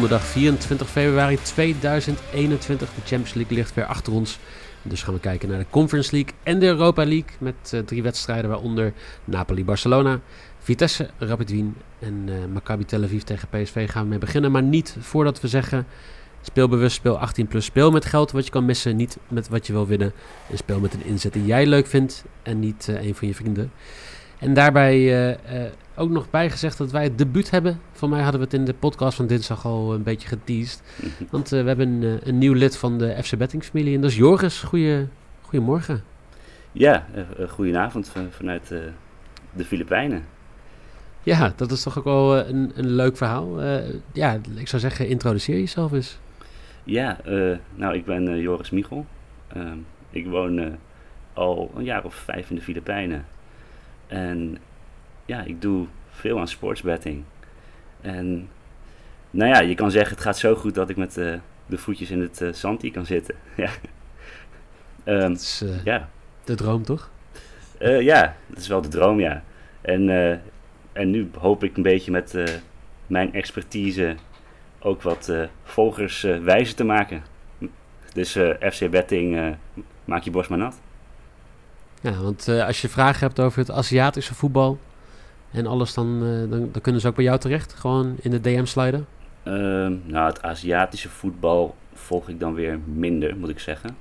donderdag 0.00 0.26
24 0.26 0.90
februari 0.90 1.38
2021. 1.42 2.88
De 2.94 3.00
Champions 3.00 3.34
League 3.34 3.56
ligt 3.56 3.74
weer 3.74 3.84
achter 3.84 4.12
ons. 4.12 4.38
Dus 4.82 5.02
gaan 5.02 5.14
we 5.14 5.20
kijken 5.20 5.48
naar 5.48 5.58
de 5.58 5.66
Conference 5.70 6.12
League 6.12 6.32
en 6.42 6.58
de 6.58 6.66
Europa 6.66 7.04
League. 7.04 7.30
Met 7.38 7.72
uh, 7.74 7.80
drie 7.80 8.02
wedstrijden, 8.02 8.50
waaronder 8.50 8.92
Napoli-Barcelona, 9.24 10.20
Vitesse, 10.58 11.10
Rapid 11.18 11.50
Wien 11.50 11.76
en 11.98 12.24
uh, 12.28 12.34
Maccabi 12.52 12.84
Tel 12.84 13.02
Aviv 13.02 13.22
tegen 13.22 13.48
PSV 13.48 13.90
gaan 13.90 14.02
we 14.02 14.08
mee 14.08 14.18
beginnen. 14.18 14.52
Maar 14.52 14.62
niet 14.62 14.96
voordat 15.00 15.40
we 15.40 15.48
zeggen, 15.48 15.86
speel 16.42 16.68
bewust, 16.68 16.96
speel 16.96 17.18
18 17.18 17.46
plus. 17.46 17.64
Speel 17.64 17.90
met 17.90 18.04
geld 18.04 18.30
wat 18.30 18.44
je 18.44 18.50
kan 18.50 18.64
missen, 18.64 18.96
niet 18.96 19.18
met 19.28 19.48
wat 19.48 19.66
je 19.66 19.72
wil 19.72 19.86
winnen. 19.86 20.12
En 20.50 20.56
speel 20.56 20.80
met 20.80 20.94
een 20.94 21.04
inzet 21.04 21.32
die 21.32 21.44
jij 21.44 21.66
leuk 21.66 21.86
vindt 21.86 22.24
en 22.42 22.58
niet 22.58 22.86
uh, 22.90 23.02
een 23.02 23.14
van 23.14 23.28
je 23.28 23.34
vrienden. 23.34 23.72
En 24.38 24.54
daarbij 24.54 25.38
ook 25.96 26.10
nog 26.10 26.30
bijgezegd 26.30 26.78
dat 26.78 26.90
wij 26.90 27.02
het 27.02 27.18
debuut 27.18 27.50
hebben. 27.50 27.80
Voor 27.92 28.08
mij 28.08 28.22
hadden 28.22 28.40
we 28.40 28.46
het 28.46 28.54
in 28.54 28.64
de 28.64 28.74
podcast 28.74 29.16
van 29.16 29.26
dinsdag 29.26 29.64
al 29.64 29.94
een 29.94 30.02
beetje 30.02 30.28
geteased. 30.28 30.82
Want 31.30 31.52
uh, 31.52 31.60
we 31.60 31.66
hebben 31.66 32.02
een, 32.02 32.20
een, 32.22 32.38
nieuw 32.38 32.52
lid 32.52 32.76
van 32.76 32.98
de 32.98 33.22
FC 33.22 33.36
Betting 33.36 33.64
familie. 33.64 33.94
En 33.94 34.00
dat 34.00 34.10
is 34.10 34.16
Joris. 34.16 34.60
Goeie, 34.60 35.06
goedemorgen. 35.40 36.04
Ja, 36.72 37.06
goedenavond 37.48 38.12
vanuit 38.30 38.68
de 39.52 39.64
Filipijnen. 39.64 40.24
Ja, 41.22 41.52
dat 41.56 41.70
is 41.70 41.82
toch 41.82 41.98
ook 41.98 42.04
wel 42.04 42.38
een, 42.38 42.72
een 42.74 42.90
leuk 42.90 43.16
verhaal. 43.16 43.62
ja, 44.12 44.38
ik 44.56 44.68
zou 44.68 44.82
zeggen, 44.82 45.08
introduceer 45.08 45.58
jezelf 45.58 45.92
eens. 45.92 46.18
Ja, 46.84 47.18
nou 47.74 47.94
ik 47.94 48.04
ben 48.04 48.40
Joris 48.40 48.70
Michel. 48.70 49.06
Ehm, 49.48 49.78
ik 50.10 50.26
woon 50.26 50.76
al 51.32 51.70
een 51.76 51.84
jaar 51.84 52.04
of 52.04 52.14
vijf 52.14 52.50
in 52.50 52.56
de 52.56 52.62
Filipijnen. 52.62 53.24
En 54.06 54.58
ja, 55.26 55.42
ik 55.42 55.60
doe 55.60 55.86
veel 56.10 56.38
aan 56.38 56.48
sportsbetting. 56.48 57.24
En 58.00 58.48
nou 59.30 59.50
ja, 59.50 59.60
je 59.60 59.74
kan 59.74 59.90
zeggen 59.90 60.14
het 60.14 60.24
gaat 60.24 60.38
zo 60.38 60.54
goed 60.54 60.74
dat 60.74 60.88
ik 60.88 60.96
met 60.96 61.16
uh, 61.16 61.34
de 61.66 61.78
voetjes 61.78 62.10
in 62.10 62.20
het 62.20 62.40
uh, 62.40 62.52
zand 62.52 62.90
kan 62.90 63.06
zitten. 63.06 63.34
ja. 63.56 63.70
Um, 65.04 65.32
dat 65.32 65.40
is 65.40 65.62
uh, 65.64 65.84
ja. 65.84 66.08
de 66.44 66.54
droom 66.54 66.82
toch? 66.82 67.10
ja, 67.78 68.36
dat 68.46 68.58
is 68.58 68.68
wel 68.68 68.80
de 68.80 68.88
droom, 68.88 69.20
ja. 69.20 69.42
En, 69.80 70.08
en 70.92 71.10
nu 71.10 71.30
hoop 71.38 71.64
ik 71.64 71.76
een 71.76 71.82
beetje 71.82 72.10
met 72.10 72.34
mijn 73.06 73.32
expertise 73.32 74.16
ook 74.78 75.02
wat 75.02 75.32
volgers 75.64 76.22
wijzer 76.22 76.74
te 76.74 76.84
maken. 76.84 77.22
Dus 78.12 78.30
FC 78.60 78.90
Betting, 78.90 79.56
maak 80.04 80.22
je 80.22 80.30
borst 80.30 80.50
maar 80.50 80.58
nat. 80.58 80.80
Ja, 82.00 82.12
want 82.12 82.48
als 82.48 82.80
je 82.80 82.88
vragen 82.88 83.20
hebt 83.20 83.40
over 83.40 83.58
het 83.58 83.70
Aziatische 83.70 84.34
voetbal, 84.34 84.78
en 85.50 85.66
alles, 85.66 85.94
dan, 85.94 86.22
uh, 86.22 86.50
dan, 86.50 86.68
dan, 86.72 86.80
kunnen 86.82 87.00
ze 87.00 87.08
ook 87.08 87.14
bij 87.14 87.24
jou 87.24 87.38
terecht? 87.38 87.72
Gewoon 87.72 88.16
in 88.20 88.30
de 88.30 88.40
DM 88.40 88.64
sliden? 88.64 89.06
Uh, 89.44 89.52
nou, 90.04 90.26
het 90.26 90.42
Aziatische 90.42 91.08
voetbal 91.08 91.74
volg 91.94 92.28
ik 92.28 92.40
dan 92.40 92.54
weer 92.54 92.78
minder, 92.84 93.36
moet 93.36 93.48
ik 93.48 93.58
zeggen. 93.58 93.96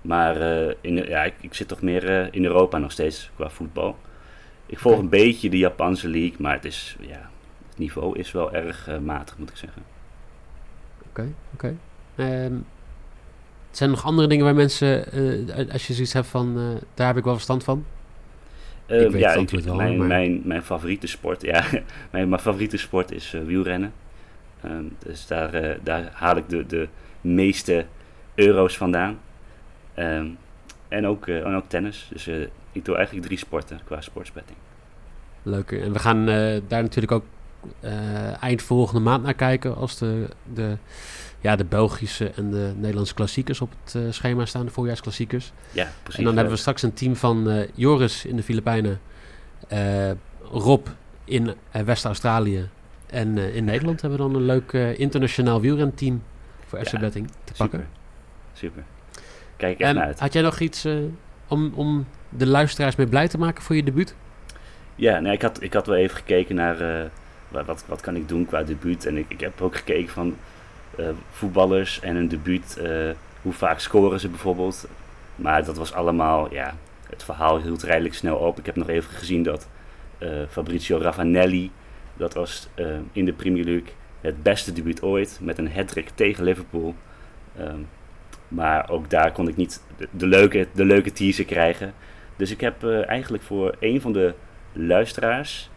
Maar 0.00 0.36
uh, 0.40 0.74
in, 0.80 0.94
ja, 0.94 1.24
ik, 1.24 1.34
ik, 1.40 1.54
zit 1.54 1.68
toch 1.68 1.82
meer 1.82 2.10
uh, 2.10 2.26
in 2.30 2.44
Europa 2.44 2.78
nog 2.78 2.92
steeds 2.92 3.30
qua 3.34 3.48
voetbal. 3.48 3.96
Ik 4.66 4.78
volg 4.78 4.98
een 4.98 5.08
beetje 5.08 5.50
de 5.50 5.58
Japanse 5.58 6.08
league, 6.08 6.36
maar 6.38 6.54
het, 6.54 6.64
is, 6.64 6.96
ja, 7.00 7.30
het 7.68 7.78
niveau 7.78 8.18
is 8.18 8.32
wel 8.32 8.52
erg 8.52 8.88
matig, 9.00 9.38
moet 9.38 9.50
ik 9.50 9.56
zeggen. 9.56 9.82
Oké, 11.08 11.32
oké. 11.54 11.74
Okay. 12.16 12.44
Um, 12.44 12.66
zijn 13.70 13.90
er 13.90 13.96
nog 13.96 14.04
andere 14.04 14.28
dingen 14.28 14.44
waar 14.44 14.54
mensen, 14.54 15.04
als 15.72 15.86
je 15.86 15.92
zoiets 15.92 16.12
hebt 16.12 16.26
van, 16.26 16.78
daar 16.94 17.06
heb 17.06 17.16
ik 17.16 17.24
wel 17.24 17.34
verstand 17.34 17.64
van? 17.64 17.84
Uh, 18.90 19.02
ik 19.02 19.10
weet 19.10 19.20
ja, 19.20 19.34
ik, 19.34 19.50
wel, 19.50 19.74
mijn, 19.74 19.98
maar... 19.98 20.06
mijn, 20.06 20.40
mijn 20.44 20.62
favoriete 20.62 21.06
sport, 21.06 21.42
ja, 21.42 21.64
mijn, 22.12 22.28
mijn 22.28 22.40
favoriete 22.40 22.76
sport 22.76 23.12
is 23.12 23.34
uh, 23.34 23.42
wielrennen. 23.42 23.92
Um, 24.64 24.96
dus 24.98 25.26
daar, 25.26 25.64
uh, 25.64 25.74
daar 25.82 26.10
haal 26.12 26.36
ik 26.36 26.48
de, 26.48 26.66
de 26.66 26.88
meeste 27.20 27.84
euro's 28.34 28.76
vandaan. 28.76 29.18
Um, 29.98 30.38
en, 30.88 31.06
ook, 31.06 31.26
en 31.26 31.54
ook 31.54 31.68
tennis. 31.68 32.08
Dus 32.12 32.28
ik 32.72 32.84
doe 32.84 32.96
eigenlijk 32.96 33.26
drie 33.26 33.38
sporten 33.38 33.80
qua 33.84 34.00
sportsbetting. 34.00 34.58
Leuk. 35.42 35.72
En 35.72 35.92
we 35.92 35.98
gaan 35.98 36.26
daar 36.68 36.82
natuurlijk 36.82 37.12
ook 37.12 37.24
eind 38.40 38.62
volgende 38.62 39.00
maand 39.00 39.24
naar 39.24 39.34
kijken 39.34 39.76
als 39.76 39.98
de, 39.98 40.28
de 40.54 40.76
ja, 41.40 41.56
de 41.56 41.64
Belgische 41.64 42.30
en 42.30 42.50
de 42.50 42.72
Nederlandse 42.76 43.14
klassiekers 43.14 43.60
op 43.60 43.70
het 43.84 43.94
uh, 43.94 44.02
schema 44.12 44.44
staan, 44.44 44.64
de 44.64 44.72
voorjaarsklassiekers. 44.72 45.52
Ja, 45.72 45.88
precies. 46.02 46.18
En 46.18 46.24
dan 46.24 46.34
hebben 46.34 46.52
we 46.52 46.58
straks 46.58 46.82
een 46.82 46.94
team 46.94 47.16
van 47.16 47.48
uh, 47.48 47.68
Joris 47.74 48.24
in 48.24 48.36
de 48.36 48.42
Filipijnen, 48.42 49.00
uh, 49.72 50.10
Rob 50.52 50.86
in 51.24 51.54
West-Australië 51.84 52.68
en 53.06 53.38
in 53.38 53.64
Nederland 53.64 54.00
hebben 54.00 54.18
we 54.18 54.24
dan 54.24 54.34
een 54.34 54.46
leuk 54.46 54.72
internationaal 54.98 55.60
wielrenteam 55.60 56.22
voor 56.66 56.78
FC 56.78 56.92
ja, 56.92 56.98
Betting 56.98 57.30
te 57.44 57.52
pakken. 57.56 57.88
Super. 58.52 58.82
Kijk 59.56 59.78
echt 59.78 59.94
naar 59.94 60.04
uit. 60.04 60.20
Had 60.20 60.32
jij 60.32 60.42
nog 60.42 60.60
iets 60.60 60.86
om, 61.48 61.72
om 61.74 62.06
de 62.28 62.46
luisteraars 62.46 62.96
mee 62.96 63.06
blij 63.06 63.28
te 63.28 63.38
maken 63.38 63.62
voor 63.62 63.76
je 63.76 63.82
debuut? 63.82 64.14
Ja, 64.94 65.20
nee, 65.20 65.32
ik, 65.32 65.42
had, 65.42 65.62
ik 65.62 65.72
had 65.72 65.86
wel 65.86 65.96
even 65.96 66.16
gekeken 66.16 66.54
naar 66.54 67.10
wat, 67.48 67.84
wat 67.86 68.00
kan 68.00 68.16
ik 68.16 68.28
doen 68.28 68.46
qua 68.46 68.62
debuut. 68.62 69.06
En 69.06 69.16
ik, 69.16 69.26
ik 69.28 69.40
heb 69.40 69.60
ook 69.60 69.76
gekeken 69.76 70.12
van 70.12 70.36
voetballers 71.30 72.00
en 72.00 72.14
hun 72.14 72.28
debuut. 72.28 72.78
Uh, 72.80 73.10
hoe 73.42 73.52
vaak 73.52 73.78
scoren 73.78 74.20
ze 74.20 74.28
bijvoorbeeld. 74.28 74.88
Maar 75.36 75.64
dat 75.64 75.76
was 75.76 75.92
allemaal, 75.92 76.52
ja, 76.52 76.76
het 77.10 77.24
verhaal 77.24 77.60
hield 77.60 77.82
redelijk 77.82 78.14
snel 78.14 78.36
op. 78.36 78.58
Ik 78.58 78.66
heb 78.66 78.76
nog 78.76 78.88
even 78.88 79.10
gezien 79.10 79.42
dat 79.42 79.68
uh, 80.18 80.28
Fabrizio 80.50 80.98
Ravanelli, 80.98 81.70
dat 82.16 82.34
was 82.34 82.68
in 83.12 83.24
de 83.24 83.32
Premier 83.32 83.64
League 83.64 83.92
het 84.20 84.42
beste 84.42 84.72
debuut 84.72 85.02
ooit. 85.02 85.38
Met 85.42 85.58
een 85.58 85.72
hat 85.72 85.96
tegen 86.14 86.44
Liverpool. 86.44 86.94
Um, 87.60 87.88
maar 88.48 88.90
ook 88.90 89.10
daar 89.10 89.32
kon 89.32 89.48
ik 89.48 89.56
niet 89.56 89.82
de, 90.10 90.26
leuke, 90.26 90.66
de 90.72 90.84
leuke 90.84 91.12
teaser 91.12 91.44
krijgen. 91.44 91.94
Dus 92.36 92.50
ik 92.50 92.60
heb 92.60 92.84
eigenlijk 92.84 93.42
voor 93.42 93.74
een 93.80 94.00
van 94.00 94.12
de 94.12 94.34
luisteraars, 94.72 95.70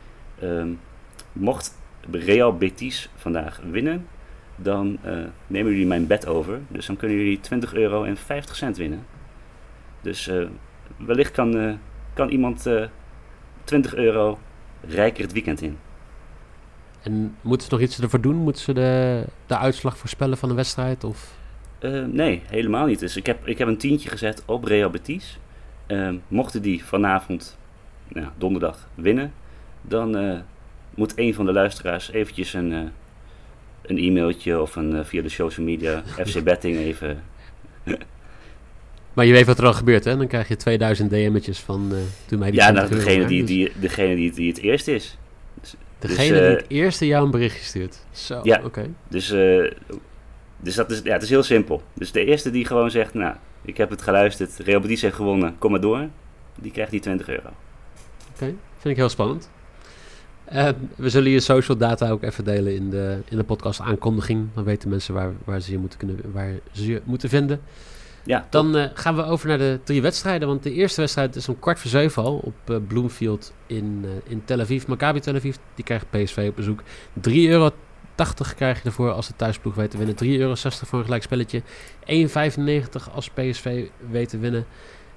um, 0.44 0.80
mocht 1.32 1.78
Real 2.12 2.58
Betis 2.58 3.10
vandaag 3.16 3.60
winnen, 3.72 4.08
dan 4.56 4.98
uh, 5.06 5.18
nemen 5.48 5.72
jullie 5.72 5.88
mijn 5.88 6.08
bed 6.08 6.28
over. 6.28 6.60
Dus 6.68 6.86
dan 6.86 6.98
kunnen 6.98 7.18
jullie 7.18 7.40
20 7.40 7.74
euro 7.74 8.04
en 8.04 8.18
50 8.18 8.56
cent 8.56 8.78
winnen. 8.78 9.06
Dus 10.02 10.28
uh, 10.28 10.48
wellicht 10.98 11.32
kan, 11.32 11.58
uh, 11.58 11.74
kan 12.14 12.30
iemand 12.30 12.68
20 13.64 13.96
euro 13.96 14.40
rijker 14.82 15.24
het 15.24 15.34
weekend 15.34 15.62
in. 15.62 15.78
En 17.02 17.36
moeten 17.42 17.68
ze 17.68 17.74
nog 17.74 17.84
iets 17.84 18.02
ervoor 18.02 18.22
doen? 18.22 18.36
Moeten 18.36 18.62
ze 18.62 18.74
de, 18.74 19.26
de 19.46 19.58
uitslag 19.58 19.98
voorspellen 19.98 20.38
van 20.38 20.50
de 20.50 20.56
wedstrijd? 20.56 21.04
Of? 21.04 21.42
nee, 22.12 22.42
helemaal 22.46 22.86
niet. 22.86 23.00
Dus 23.00 23.16
ik 23.16 23.26
heb, 23.26 23.48
ik 23.48 23.58
heb 23.58 23.68
een 23.68 23.78
tientje 23.78 24.10
gezet 24.10 24.44
op 24.46 24.64
Real 24.64 24.90
Betis. 24.90 25.40
mochten 26.28 26.62
die 26.62 26.86
vanavond, 26.86 27.58
nou, 28.08 28.28
donderdag, 28.38 28.88
winnen, 28.96 29.34
dan 29.82 30.42
moet 30.96 31.14
een 31.16 31.34
van 31.34 31.46
de 31.46 31.54
luisteraars 31.54 32.12
eventjes 32.12 32.54
een 32.54 32.92
een 33.86 33.98
e-mailtje 33.98 34.62
of 34.62 34.76
een, 34.76 34.92
uh, 34.96 35.04
via 35.04 35.22
de 35.22 35.30
social 35.30 35.66
media 35.66 36.04
FC 36.26 36.44
Betting 36.44 36.78
even. 36.78 37.24
maar 39.14 39.26
je 39.26 39.32
weet 39.32 39.46
wat 39.46 39.58
er 39.58 39.66
al 39.66 39.74
gebeurt, 39.74 40.04
hè? 40.04 40.18
Dan 40.18 40.28
krijg 40.28 40.48
je 40.48 40.56
2000 40.56 41.10
DM'tjes 41.10 41.60
van 41.60 41.90
uh, 41.92 41.98
toen 42.26 42.40
mij 42.40 42.52
die 42.52 42.60
Ja, 42.60 42.72
nou, 42.72 42.90
degene, 42.90 43.26
die, 43.26 43.44
die, 43.44 43.72
degene 43.80 44.16
die, 44.16 44.32
die 44.32 44.50
het 44.50 44.60
eerst 44.60 44.88
is. 44.88 45.18
Dus, 45.62 45.76
degene 46.00 46.30
dus, 46.30 46.40
uh, 46.40 46.48
die 46.48 46.56
het 46.56 46.66
eerste 46.68 47.06
jou 47.08 47.26
een 47.26 47.32
berichtje 47.32 47.64
stuurt. 47.64 48.06
Zo, 48.12 48.40
ja, 48.44 48.58
oké. 48.58 48.66
Okay. 48.66 48.90
Dus, 49.08 49.28
dus 50.60 50.76
dat 50.76 50.92
is, 50.92 51.02
ja, 51.04 51.14
het 51.14 51.24
is 51.24 51.30
heel 51.30 51.44
simpel. 51.44 51.84
Dus 51.94 52.12
de 52.12 52.26
eerste 52.26 52.52
die 52.52 52.66
gewoon 52.66 52.92
zegt, 52.92 53.14
nou, 53.14 53.36
ik 53.62 53.78
heb 53.78 53.90
het 53.90 54.02
geluisterd, 54.02 54.58
Real 54.58 54.80
Betis 54.80 55.02
heeft 55.02 55.16
gewonnen, 55.16 55.56
kom 55.58 55.72
maar 55.72 55.82
door. 55.82 56.08
Die 56.56 56.72
krijgt 56.72 56.92
die 56.92 57.00
20 57.00 57.28
euro. 57.28 57.48
Oké, 57.48 57.54
okay. 58.34 58.56
vind 58.78 58.94
ik 58.94 58.96
heel 58.96 59.10
spannend. 59.10 59.50
Uh, 60.54 60.70
we 60.96 61.10
zullen 61.10 61.32
je 61.32 61.40
social 61.40 61.78
data 61.78 62.10
ook 62.10 62.24
even 62.24 62.44
delen 62.44 62.76
in 62.76 62.90
de, 62.90 63.18
in 63.30 63.38
de 63.38 63.44
podcast 63.44 63.80
aankondiging. 63.80 64.48
Dan 64.54 64.64
weten 64.64 64.90
mensen 64.90 65.14
waar, 65.14 65.32
waar, 65.44 65.62
ze, 65.62 65.72
je 65.72 65.78
moeten 65.78 66.00
kunnen, 66.00 66.20
waar 66.32 66.54
ze 66.72 66.92
je 66.92 67.02
moeten 67.04 67.30
vinden. 67.30 67.62
Ja, 68.26 68.48
Dan 68.50 68.78
uh, 68.78 68.86
gaan 68.94 69.16
we 69.16 69.24
over 69.24 69.48
naar 69.48 69.58
de 69.58 69.80
drie 69.84 70.02
wedstrijden. 70.02 70.48
Want 70.48 70.64
de 70.64 70.74
eerste 70.74 71.02
wedstrijd 71.02 71.36
is 71.36 71.50
om 71.50 71.60
kwart 71.60 71.80
voor 71.80 71.90
zeven 71.90 72.24
al 72.24 72.38
op 72.38 72.54
uh, 72.70 72.78
Bloomfield 72.88 73.54
in, 73.66 74.06
in 74.24 74.42
Tel 74.46 74.60
Aviv. 74.60 74.86
Maccabi 74.86 75.20
Tel 75.20 75.36
Aviv, 75.36 75.56
die 75.76 75.84
krijgt 75.84 76.10
PSV 76.10 76.46
op 76.50 76.56
bezoek. 76.56 76.82
3,80 76.82 77.34
euro 77.34 77.72
krijg 78.56 78.78
je 78.78 78.86
ervoor 78.86 79.12
als 79.12 79.28
de 79.28 79.36
thuisploeg 79.36 79.76
weet 79.76 79.92
te 79.92 79.98
winnen. 79.98 80.16
3,60 80.24 80.30
euro 80.40 80.56
voor 80.56 81.00
een 81.00 81.06
gelijk 81.06 81.24
spelletje. 81.24 81.62
1,95 81.62 83.14
als 83.14 83.30
PSV 83.30 83.86
weet 84.12 84.30
te 84.30 84.38
winnen. 84.38 84.66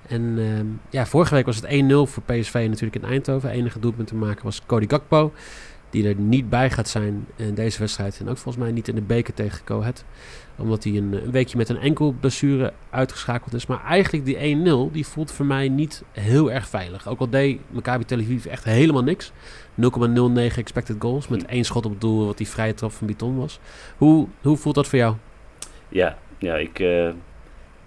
En 0.08 0.23
uh, 0.38 0.61
ja, 0.91 1.06
vorige 1.06 1.35
week 1.35 1.47
was 1.47 1.56
het 1.56 1.67
1-0 1.67 1.70
voor 1.88 2.23
PSV 2.23 2.67
natuurlijk 2.69 3.05
in 3.05 3.11
Eindhoven. 3.11 3.50
Enige 3.50 3.79
doelpunt 3.81 4.08
te 4.08 4.14
maken 4.14 4.44
was 4.44 4.62
Cody 4.67 4.88
Gakpo. 4.88 5.32
die 5.91 6.08
er 6.08 6.14
niet 6.14 6.49
bij 6.50 6.70
gaat 6.70 6.88
zijn 6.88 7.26
in 7.37 7.55
deze 7.55 7.79
wedstrijd. 7.79 8.20
En 8.20 8.29
ook 8.29 8.37
volgens 8.37 8.64
mij 8.64 8.73
niet 8.73 8.88
in 8.88 8.94
de 8.94 9.00
beker 9.00 9.35
tegen 9.35 9.76
Ahead. 9.76 10.05
Omdat 10.56 10.85
hij 10.85 10.93
een, 10.97 11.12
een 11.25 11.31
weekje 11.31 11.56
met 11.56 11.69
een 11.69 11.79
enkel 11.79 12.14
blessure 12.20 12.73
uitgeschakeld 12.91 13.55
is. 13.55 13.67
Maar 13.67 13.85
eigenlijk 13.85 14.25
die 14.25 14.88
1-0, 14.88 14.93
die 14.93 15.06
voelt 15.06 15.32
voor 15.32 15.47
mij 15.47 15.69
niet 15.69 16.03
heel 16.12 16.52
erg 16.52 16.69
veilig. 16.69 17.09
Ook 17.09 17.20
al 17.20 17.31
deed 17.31 17.61
Maccabi 17.70 18.05
Tel 18.05 18.19
Aviv 18.19 18.47
echt 18.47 18.64
helemaal 18.64 19.02
niks. 19.02 19.32
0,09 19.81 20.56
expected 20.56 20.97
goals 20.99 21.29
met 21.29 21.47
één 21.47 21.64
schot 21.64 21.85
op 21.85 21.91
het 21.91 22.00
doel 22.00 22.26
wat 22.26 22.38
die 22.38 22.49
vrije 22.49 22.75
trap 22.75 22.93
van 22.93 23.06
Biton 23.06 23.37
was. 23.37 23.61
Hoe, 23.97 24.29
hoe 24.43 24.56
voelt 24.56 24.75
dat 24.75 24.88
voor 24.88 24.99
jou? 24.99 25.14
Ja, 25.88 26.19
ja 26.38 26.56
ik, 26.56 26.79
uh, 26.79 27.11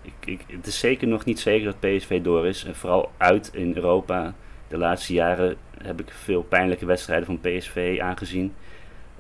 ik, 0.10 0.40
ik, 0.40 0.56
het 0.56 0.68
is 0.68 0.80
zeker 0.80 1.08
nog 1.08 1.26
niet 1.26 1.40
zeker 1.40 1.66
dat 1.66 1.80
PSV 1.80 2.22
door 2.22 2.48
is. 2.48 2.64
En 2.64 2.76
vooral 2.76 3.12
uit 3.18 3.50
in 3.54 3.76
Europa. 3.76 4.34
De 4.68 4.78
laatste 4.78 5.14
jaren 5.14 5.58
heb 5.84 6.00
ik 6.00 6.12
veel 6.12 6.44
pijnlijke 6.44 6.86
wedstrijden 6.86 7.26
van 7.26 7.40
PSV 7.40 7.98
aangezien. 8.02 8.54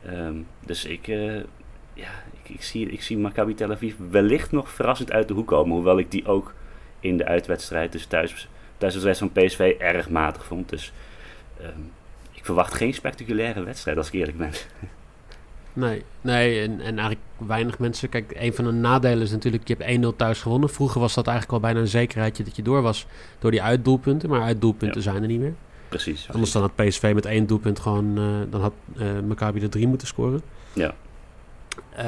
Um, 0.07 0.47
dus 0.65 0.85
ik, 0.85 1.07
uh, 1.07 1.35
ja, 1.93 2.09
ik, 2.43 2.49
ik, 2.49 2.63
zie, 2.63 2.89
ik 2.89 3.01
zie 3.01 3.17
Maccabi 3.17 3.53
Tel 3.53 3.71
Aviv 3.71 3.93
wellicht 4.09 4.51
nog 4.51 4.69
verrassend 4.69 5.11
uit 5.11 5.27
de 5.27 5.33
hoek 5.33 5.47
komen. 5.47 5.73
Hoewel 5.73 5.99
ik 5.99 6.11
die 6.11 6.27
ook 6.27 6.53
in 6.99 7.17
de 7.17 7.25
uitwedstrijd, 7.25 7.91
dus 7.91 8.05
thuis, 8.05 8.49
thuiswedstrijd 8.77 9.17
van 9.17 9.31
PSV, 9.31 9.75
erg 9.79 10.09
matig 10.09 10.45
vond. 10.45 10.69
Dus 10.69 10.93
um, 11.61 11.91
ik 12.31 12.45
verwacht 12.45 12.73
geen 12.73 12.93
spectaculaire 12.93 13.63
wedstrijd, 13.63 13.97
als 13.97 14.07
ik 14.07 14.13
eerlijk 14.13 14.37
ben. 14.37 14.51
Nee, 15.79 16.03
nee 16.21 16.61
en, 16.61 16.71
en 16.71 16.97
eigenlijk 16.97 17.19
weinig 17.37 17.79
mensen. 17.79 18.09
Kijk, 18.09 18.31
een 18.35 18.53
van 18.53 18.65
de 18.65 18.71
nadelen 18.71 19.23
is 19.23 19.31
natuurlijk, 19.31 19.67
je 19.67 19.75
hebt 19.77 20.05
1-0 20.13 20.15
thuis 20.15 20.41
gewonnen. 20.41 20.69
Vroeger 20.69 21.01
was 21.01 21.13
dat 21.13 21.27
eigenlijk 21.27 21.55
al 21.55 21.61
bijna 21.61 21.79
een 21.79 21.87
zekerheidje 21.87 22.43
dat 22.43 22.55
je 22.55 22.61
door 22.61 22.81
was 22.81 23.05
door 23.39 23.51
die 23.51 23.61
uitdoelpunten. 23.61 24.29
Maar 24.29 24.41
uitdoelpunten 24.41 25.01
ja. 25.01 25.09
zijn 25.11 25.21
er 25.21 25.27
niet 25.27 25.39
meer. 25.39 25.53
Precies, 25.89 26.13
precies. 26.13 26.31
Anders 26.33 26.51
dan 26.51 26.61
had 26.61 26.75
PSV 26.75 27.11
met 27.15 27.25
één 27.25 27.47
doelpunt 27.47 27.79
gewoon, 27.79 28.19
uh, 28.19 28.25
dan 28.49 28.61
had 28.61 28.73
uh, 28.97 29.07
Maccabi 29.27 29.61
er 29.61 29.69
drie 29.69 29.87
moeten 29.87 30.07
scoren. 30.07 30.41
Ja. 30.73 30.93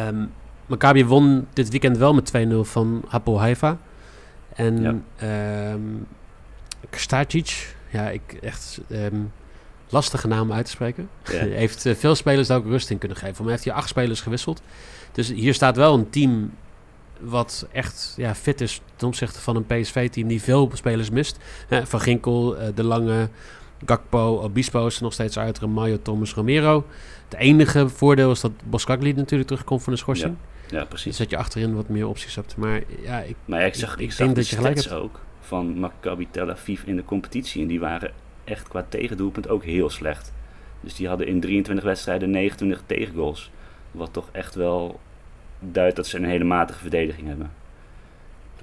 Um, 0.08 0.32
Maccabi 0.66 1.06
won 1.06 1.48
dit 1.54 1.70
weekend 1.70 1.98
wel 1.98 2.14
met 2.14 2.32
2-0 2.38 2.56
van 2.62 3.04
Hapoel 3.08 3.40
Haifa. 3.40 3.78
En 4.56 5.04
ja. 5.18 5.72
um, 5.74 6.08
ja, 7.90 8.10
ik 8.10 8.38
echt... 8.42 8.82
Um, 8.90 9.32
lastige 9.92 10.28
naam 10.28 10.52
uit 10.52 10.66
te 10.66 10.72
spreken. 10.72 11.10
Ja. 11.24 11.46
heeft 11.64 11.86
uh, 11.86 11.96
veel 11.96 12.16
spelers 12.16 12.48
daar 12.48 12.58
ook 12.58 12.66
rust 12.66 12.90
in 12.90 12.98
kunnen 12.98 13.18
geven. 13.18 13.44
Maar 13.44 13.52
heeft 13.52 13.66
hij 13.66 13.74
acht 13.74 13.90
spelers 13.90 14.22
gewisseld. 14.22 14.62
Dus 15.12 15.28
hier 15.28 15.54
staat 15.54 15.76
wel 15.76 15.94
een 15.94 16.10
team 16.10 16.52
wat 17.20 17.68
echt 17.72 18.14
ja, 18.18 18.36
fit 18.36 18.62
is 18.62 18.82
ten 18.96 19.08
opzichte 19.08 19.40
van 19.40 19.56
een 19.56 19.66
PSV-team 19.66 20.28
die 20.28 20.42
veel 20.42 20.72
spelers 20.74 21.10
mist. 21.10 21.38
Van 21.70 22.02
Ginkel, 22.02 22.62
uh, 22.62 22.68
De 22.76 22.84
Lange, 22.84 23.30
Gakpo, 23.86 24.40
Obispo 24.42 24.86
is 24.86 24.96
er 24.96 25.04
nog 25.04 25.14
steeds 25.14 25.40
uit. 25.40 25.62
Mario, 25.62 26.00
Thomas, 26.02 26.34
Romero. 26.34 26.86
Het 27.30 27.40
enige 27.40 27.90
voordeel 27.90 28.32
is 28.32 28.42
dat 28.42 28.52
Boskakli 28.64 29.14
natuurlijk 29.14 29.50
terugkomt 29.50 29.84
van 29.84 29.94
de 29.94 30.00
schorsing. 30.00 30.36
Ja, 30.68 30.78
ja 30.78 30.86
precies. 30.86 31.06
Dus 31.06 31.18
dat 31.18 31.30
je 31.30 31.38
achterin 31.38 31.76
wat 31.76 31.90
meer 31.90 32.08
opties 32.08 32.36
hebt. 32.36 32.58
Maar 32.58 32.82
ja, 33.02 33.20
ik, 33.20 33.36
maar 33.46 33.60
ja, 33.60 33.66
ik 33.66 33.76
zag, 33.76 33.98
ik, 33.98 34.18
denk 34.18 34.36
dat 34.36 34.50
je 34.50 34.56
gelijk 34.56 34.76
hebt. 34.76 34.92
ook 34.92 35.20
van 35.42 35.80
Maccabi 35.80 36.28
Tel 36.32 36.50
Aviv 36.50 36.84
in 36.86 36.96
de 36.96 37.04
competitie. 37.04 37.62
En 37.62 37.68
die 37.68 37.80
waren 37.80 38.12
echt 38.44 38.68
qua 38.68 38.86
tegendoelpunt 38.90 39.50
ook 39.50 39.64
heel 39.64 39.90
slecht. 39.90 40.34
Dus 40.82 40.96
die 40.96 41.08
hadden 41.08 41.28
in 41.28 41.40
23 41.40 41.86
wedstrijden 41.86 42.30
29 42.30 42.84
tegengoals. 42.86 43.52
Wat 43.92 44.14
toch 44.14 44.30
echt 44.32 44.56
wel 44.56 45.00
duidt 45.60 45.96
dat 45.96 46.08
ze 46.08 46.18
een 46.18 46.26
hele 46.26 46.44
matige 46.44 46.80
verdediging 46.80 47.28
hebben. 47.28 47.52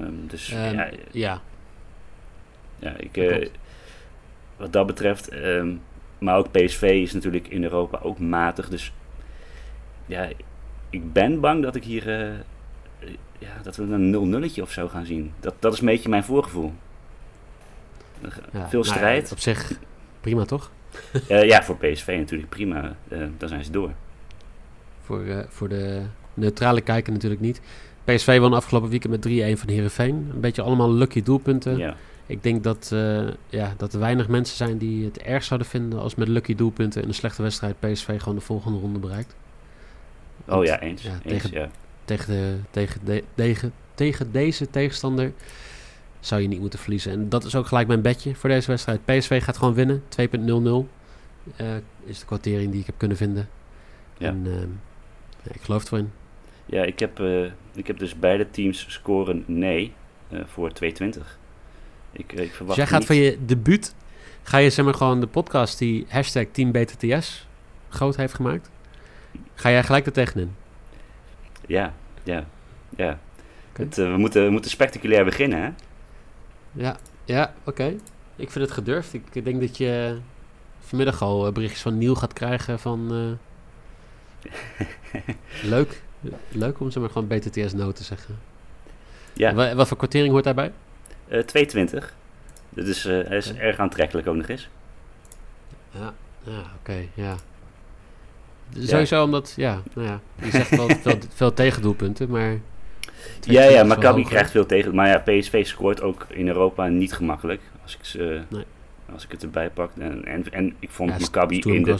Um, 0.01 0.27
dus 0.27 0.53
um, 0.53 0.59
ja, 0.59 0.91
ja. 1.11 1.41
ja 2.79 2.97
ik, 2.97 3.17
uh, 3.17 3.49
wat 4.57 4.73
dat 4.73 4.87
betreft. 4.87 5.33
Um, 5.33 5.81
maar 6.19 6.37
ook 6.37 6.51
PSV 6.51 6.83
is 6.83 7.13
natuurlijk 7.13 7.49
in 7.49 7.63
Europa 7.63 7.99
ook 8.03 8.19
matig. 8.19 8.69
Dus 8.69 8.93
ja, 10.07 10.29
ik 10.91 11.13
ben 11.13 11.41
bang 11.41 11.63
dat 11.63 11.75
ik 11.75 11.85
hier. 11.85 12.09
Uh, 12.09 12.35
ja, 13.39 13.63
dat 13.63 13.77
we 13.77 13.83
een 13.83 14.11
0 14.11 14.25
nulletje 14.25 14.63
of 14.63 14.71
zo 14.71 14.89
gaan 14.89 15.07
zien. 15.07 15.33
Dat, 15.41 15.55
dat 15.59 15.73
is 15.73 15.81
een 15.81 15.87
beetje 15.87 16.09
mijn 16.09 16.25
voorgevoel. 16.25 16.73
Ja, 18.53 18.69
Veel 18.69 18.85
strijd. 18.85 19.23
Nou, 19.23 19.33
op 19.33 19.39
zich 19.39 19.73
prima, 20.21 20.45
toch? 20.45 20.71
uh, 21.29 21.45
ja, 21.53 21.63
voor 21.63 21.77
PSV 21.77 22.17
natuurlijk 22.19 22.49
prima. 22.49 22.97
Uh, 23.09 23.27
dan 23.39 23.49
zijn 23.49 23.65
ze 23.65 23.71
door. 23.71 23.91
Voor, 25.03 25.25
uh, 25.25 25.39
voor 25.49 25.69
de 25.69 26.03
neutrale 26.35 26.81
kijker 26.81 27.13
natuurlijk 27.13 27.41
niet. 27.41 27.61
PSV 28.05 28.39
won 28.39 28.53
afgelopen 28.53 28.91
weekend 28.91 29.25
met 29.25 29.57
3-1 29.57 29.59
van 29.59 29.69
Herenveen. 29.69 30.31
Een 30.35 30.41
beetje 30.41 30.63
allemaal 30.63 30.93
lucky 30.93 31.23
doelpunten. 31.23 31.77
Ja. 31.77 31.97
Ik 32.27 32.43
denk 32.43 32.65
dat, 32.65 32.95
ja, 33.49 33.75
dat 33.77 33.93
er 33.93 34.01
weinig 34.01 34.29
mensen 34.29 34.57
zijn 34.57 34.79
die 34.79 35.05
het 35.05 35.19
erg 35.19 35.45
zouden 35.45 35.69
vinden 35.69 35.99
als 35.99 36.15
met 36.15 36.29
lucky 36.29 36.55
doelpunten 36.55 37.03
in 37.03 37.09
een 37.09 37.15
slechte 37.15 37.43
wedstrijd 37.43 37.81
PSV 37.81 38.19
gewoon 38.19 38.35
de 38.35 38.45
volgende 38.45 38.79
ronde 38.79 38.99
bereikt. 38.99 39.35
Want, 40.45 40.61
oh 40.61 40.65
ja, 40.65 40.81
eens. 40.81 41.03
Ja, 41.03 41.11
eens 41.11 41.43
tegen, 41.43 41.61
ja. 41.61 41.69
Tegen, 42.05 42.33
de, 42.33 42.57
tegen, 42.71 43.01
de, 43.05 43.25
tegen, 43.35 43.73
tegen 43.95 44.33
deze 44.33 44.71
tegenstander 44.71 45.33
zou 46.29 46.43
je 46.43 46.49
niet 46.49 46.61
moeten 46.61 46.79
verliezen. 46.79 47.13
En 47.13 47.29
dat 47.29 47.45
is 47.45 47.55
ook 47.55 47.67
gelijk 47.67 47.87
mijn 47.87 48.03
bedje 48.03 48.35
voor 48.35 48.49
deze 48.49 48.67
wedstrijd. 48.71 49.05
PSV 49.05 49.43
gaat 49.43 49.57
gewoon 49.57 49.75
winnen. 49.75 50.03
2.00 50.21 50.27
uh, 51.61 51.67
is 52.05 52.19
de 52.19 52.27
kwartering 52.27 52.71
die 52.71 52.81
ik 52.81 52.87
heb 52.87 52.99
kunnen 52.99 53.17
vinden. 53.17 53.49
Ja. 54.19 54.29
En 54.29 54.43
uh, 54.47 54.55
ja, 55.43 55.51
ik 55.53 55.61
geloof 55.61 55.91
erin. 55.91 56.11
Ja, 56.67 56.83
ik 56.83 56.99
heb, 56.99 57.21
uh, 57.21 57.45
ik 57.75 57.87
heb 57.87 57.99
dus 57.99 58.19
beide 58.19 58.51
teams 58.51 58.87
scoren 58.89 59.45
nee 59.47 59.93
uh, 60.31 60.41
voor 60.47 60.73
220. 60.73 61.39
Ik, 62.13 62.33
ik 62.33 62.53
verwacht 62.53 62.59
dus 62.59 62.77
jij 62.77 62.87
gaat 62.87 62.99
niet... 62.99 63.07
van 63.07 63.17
je 63.17 63.39
debuut, 63.47 63.95
ga 64.43 64.59
je 64.59 64.71
zeg 64.71 64.85
maar 64.85 64.95
gewoon 64.95 65.21
de 65.21 65.27
podcast 65.27 65.79
die 65.79 66.07
hashtag 66.09 66.45
Team 66.53 66.73
BTTS 66.73 67.47
groot 67.89 68.17
heeft 68.17 68.35
gemaakt. 68.35 68.71
Ga 69.55 69.71
jij 69.71 69.83
gelijk 69.83 70.07
er 70.07 70.13
tegenin? 70.13 70.55
Ja, 71.67 71.95
ja, 72.23 72.47
ja. 72.97 73.19
Okay. 73.71 73.87
Het, 73.87 73.97
we, 73.97 74.17
moeten, 74.17 74.45
we 74.45 74.51
moeten 74.51 74.71
spectaculair 74.71 75.25
beginnen, 75.25 75.63
hè? 75.63 75.71
Ja, 76.73 76.97
ja 77.25 77.55
oké. 77.59 77.71
Okay. 77.71 77.99
Ik 78.37 78.51
vind 78.51 78.65
het 78.65 78.75
gedurfd. 78.75 79.15
Ik, 79.15 79.45
denk 79.45 79.61
dat 79.61 79.77
je 79.77 80.19
vanmiddag 80.81 81.23
al 81.23 81.47
uh, 81.47 81.53
berichtjes 81.53 81.83
van 81.83 81.99
Niel 81.99 82.15
gaat 82.15 82.33
krijgen 82.33 82.79
van... 82.79 83.09
Uh, 83.13 84.53
leuk. 85.73 86.03
Leuk 86.49 86.81
om 86.81 86.91
ze 86.91 87.01
maar 87.01 87.11
gewoon 87.11 87.29
BTTS 87.29 87.73
no 87.73 87.93
te 87.93 88.05
zeggen. 88.05 88.39
Ja. 89.33 89.55
Wat, 89.55 89.73
wat 89.73 89.89
voor 89.89 89.97
kwartering 89.97 90.33
hoort 90.33 90.45
daarbij? 90.45 90.73
Uh, 91.29 91.41
220. 91.43 92.15
Dus 92.69 93.03
hij 93.03 93.23
is 93.23 93.51
okay. 93.51 93.61
erg 93.63 93.79
aantrekkelijk 93.79 94.27
ook 94.27 94.37
nog 94.37 94.49
eens. 94.49 94.69
Ja, 95.91 96.15
ja 96.43 96.59
oké, 96.59 96.69
okay, 96.79 97.09
ja. 97.15 97.37
Sowieso 98.79 99.17
ja. 99.17 99.23
omdat, 99.23 99.53
ja, 99.57 99.83
nou 99.95 100.09
ja, 100.09 100.21
je 100.43 100.51
zegt 100.51 100.77
wel 100.77 100.89
veel, 101.03 101.19
veel 101.35 101.55
tegendoelpunten, 101.55 102.31
maar... 102.31 102.59
Ja, 103.41 103.63
ja, 103.63 103.85
Maccabi 103.85 104.25
krijgt 104.25 104.51
veel 104.51 104.67
tegen. 104.67 104.95
Maar 104.95 105.09
ja, 105.09 105.19
PSV 105.19 105.67
scoort 105.67 106.03
ook 106.03 106.27
in 106.29 106.49
Europa 106.49 106.87
niet 106.87 107.13
gemakkelijk. 107.13 107.61
Als 107.83 107.95
ik, 107.95 108.05
ze, 108.05 108.43
nee. 108.49 108.65
als 109.13 109.25
ik 109.25 109.31
het 109.31 109.43
erbij 109.43 109.71
pak. 109.71 109.91
En, 109.99 110.25
en, 110.25 110.53
en 110.53 110.77
ik 110.79 110.91
vond 110.91 111.11
ja, 111.11 111.19
Maccabi 111.19 111.59
in 111.61 111.83
de... 111.83 111.97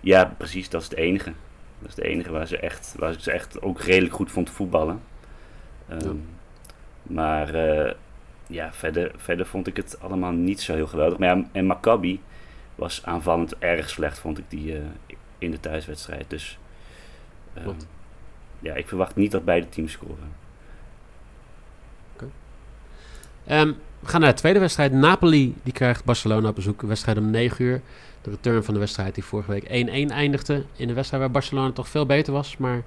Ja, 0.00 0.34
precies. 0.36 0.68
Dat 0.68 0.82
is 0.82 0.88
het 0.88 0.98
enige. 0.98 1.32
Dat 1.78 1.88
is 1.88 1.94
het 1.94 2.04
enige 2.04 2.30
waar 2.30 2.46
ze 2.46 2.58
echt, 2.58 2.94
waar 2.98 3.14
ze 3.18 3.30
echt 3.30 3.62
ook 3.62 3.80
redelijk 3.80 4.14
goed 4.14 4.30
vond 4.30 4.50
voetballen. 4.50 5.00
Um, 5.90 5.98
ja. 5.98 6.12
Maar 7.02 7.54
uh, 7.54 7.90
ja, 8.46 8.72
verder, 8.72 9.12
verder 9.16 9.46
vond 9.46 9.66
ik 9.66 9.76
het 9.76 10.00
allemaal 10.00 10.32
niet 10.32 10.60
zo 10.60 10.74
heel 10.74 10.86
geweldig. 10.86 11.18
Maar 11.18 11.36
ja, 11.36 11.44
en 11.52 11.66
Maccabi 11.66 12.20
was 12.74 13.04
aanvallend 13.04 13.58
erg 13.58 13.90
slecht, 13.90 14.18
vond 14.18 14.38
ik 14.38 14.44
die 14.48 14.72
uh, 14.72 14.80
in 15.38 15.50
de 15.50 15.60
thuiswedstrijd. 15.60 16.24
Dus 16.28 16.58
um, 17.66 17.76
ja, 18.64 18.74
ik 18.74 18.88
verwacht 18.88 19.16
niet 19.16 19.30
dat 19.30 19.44
beide 19.44 19.68
teams 19.68 19.92
scoren. 19.92 20.42
Um, 23.50 23.76
we 24.00 24.08
gaan 24.08 24.20
naar 24.20 24.30
de 24.30 24.38
tweede 24.38 24.58
wedstrijd. 24.58 24.92
Napoli 24.92 25.54
die 25.62 25.72
krijgt 25.72 26.04
Barcelona 26.04 26.48
op 26.48 26.54
bezoek. 26.54 26.82
Wedstrijd 26.82 27.18
om 27.18 27.30
9 27.30 27.64
uur. 27.64 27.80
De 28.22 28.30
return 28.30 28.64
van 28.64 28.74
de 28.74 28.80
wedstrijd 28.80 29.14
die 29.14 29.24
vorige 29.24 29.50
week 29.50 29.64
1-1 30.08 30.12
eindigde. 30.12 30.64
In 30.76 30.88
een 30.88 30.94
wedstrijd 30.94 31.22
waar 31.22 31.32
Barcelona 31.32 31.72
toch 31.72 31.88
veel 31.88 32.06
beter 32.06 32.32
was. 32.32 32.56
Maar 32.56 32.82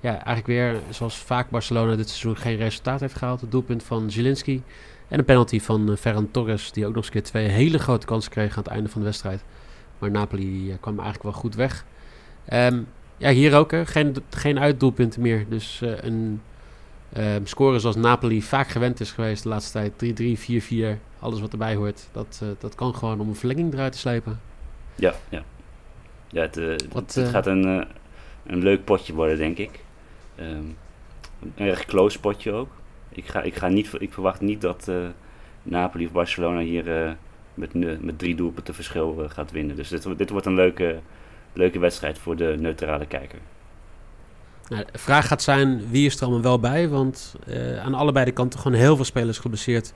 ja, 0.00 0.12
eigenlijk 0.12 0.46
weer 0.46 0.80
zoals 0.90 1.16
vaak 1.16 1.50
Barcelona 1.50 1.96
dit 1.96 2.08
seizoen 2.08 2.36
geen 2.36 2.56
resultaat 2.56 3.00
heeft 3.00 3.14
gehaald. 3.14 3.40
Het 3.40 3.50
doelpunt 3.50 3.82
van 3.82 4.10
Zielinski. 4.10 4.62
En 5.08 5.18
een 5.18 5.24
penalty 5.24 5.60
van 5.60 5.90
uh, 5.90 5.96
Ferran 5.96 6.30
Torres. 6.30 6.72
Die 6.72 6.86
ook 6.86 6.94
nog 6.94 7.04
eens 7.04 7.06
een 7.06 7.12
keer 7.12 7.30
twee 7.30 7.46
hele 7.46 7.78
grote 7.78 8.06
kansen 8.06 8.30
kreeg 8.30 8.56
aan 8.56 8.62
het 8.62 8.72
einde 8.72 8.88
van 8.88 9.00
de 9.00 9.06
wedstrijd. 9.06 9.44
Maar 9.98 10.10
Napoli 10.10 10.68
uh, 10.68 10.74
kwam 10.80 10.94
eigenlijk 10.94 11.22
wel 11.22 11.40
goed 11.40 11.54
weg. 11.54 11.84
Um, 12.52 12.86
ja, 13.20 13.30
hier 13.30 13.56
ook. 13.56 13.70
Hè. 13.70 13.86
Geen, 13.86 14.16
geen 14.30 14.58
uitdoelpunten 14.58 15.22
meer. 15.22 15.46
Dus 15.48 15.80
uh, 15.84 16.02
een 16.02 16.40
Um, 17.18 17.46
scoren 17.46 17.80
zoals 17.80 17.96
Napoli 17.96 18.42
vaak 18.42 18.68
gewend 18.68 19.00
is 19.00 19.12
geweest 19.12 19.42
de 19.42 19.48
laatste 19.48 19.90
tijd. 19.92 20.20
3-3, 20.20 20.96
4-4, 20.96 20.98
alles 21.18 21.40
wat 21.40 21.52
erbij 21.52 21.74
hoort. 21.74 22.08
Dat, 22.12 22.40
uh, 22.42 22.48
dat 22.58 22.74
kan 22.74 22.94
gewoon 22.94 23.20
om 23.20 23.28
een 23.28 23.36
verlenging 23.36 23.72
eruit 23.72 23.92
te 23.92 23.98
slepen. 23.98 24.40
Ja, 24.94 25.14
ja. 25.28 25.42
ja 26.28 26.40
het, 26.40 26.56
uh, 26.56 26.76
wat, 26.92 27.02
het, 27.02 27.14
het 27.14 27.28
gaat 27.28 27.46
een, 27.46 27.66
uh, 27.66 27.82
een 28.46 28.62
leuk 28.62 28.84
potje 28.84 29.14
worden, 29.14 29.36
denk 29.36 29.58
ik. 29.58 29.84
Um, 30.40 30.76
een 31.40 31.66
erg 31.66 31.84
close 31.84 32.20
potje 32.20 32.52
ook. 32.52 32.68
Ik, 33.08 33.26
ga, 33.26 33.42
ik, 33.42 33.54
ga 33.54 33.68
niet, 33.68 33.90
ik 33.98 34.12
verwacht 34.12 34.40
niet 34.40 34.60
dat 34.60 34.90
Napoli 35.62 36.06
of 36.06 36.12
Barcelona 36.12 36.60
hier 36.60 37.16
met, 37.54 37.74
met 38.02 38.18
drie 38.18 38.34
doelpunten 38.34 38.74
verschil 38.74 39.26
gaat 39.28 39.50
winnen. 39.50 39.76
Dus 39.76 39.88
dit, 39.88 40.18
dit 40.18 40.30
wordt 40.30 40.46
een 40.46 40.54
leuke, 40.54 41.00
leuke 41.52 41.78
wedstrijd 41.78 42.18
voor 42.18 42.36
de 42.36 42.56
neutrale 42.58 43.06
kijker. 43.06 43.38
Nou, 44.68 44.84
de 44.92 44.98
vraag 44.98 45.26
gaat 45.26 45.42
zijn, 45.42 45.90
wie 45.90 46.06
is 46.06 46.16
er 46.16 46.22
allemaal 46.22 46.42
wel 46.42 46.60
bij? 46.60 46.88
Want 46.88 47.34
aan 47.84 47.94
allebei 47.94 48.24
de 48.24 48.32
kanten 48.32 48.60
gewoon 48.60 48.78
heel 48.78 48.96
veel 48.96 49.04
spelers 49.04 49.38
geblesseerd. 49.38 49.92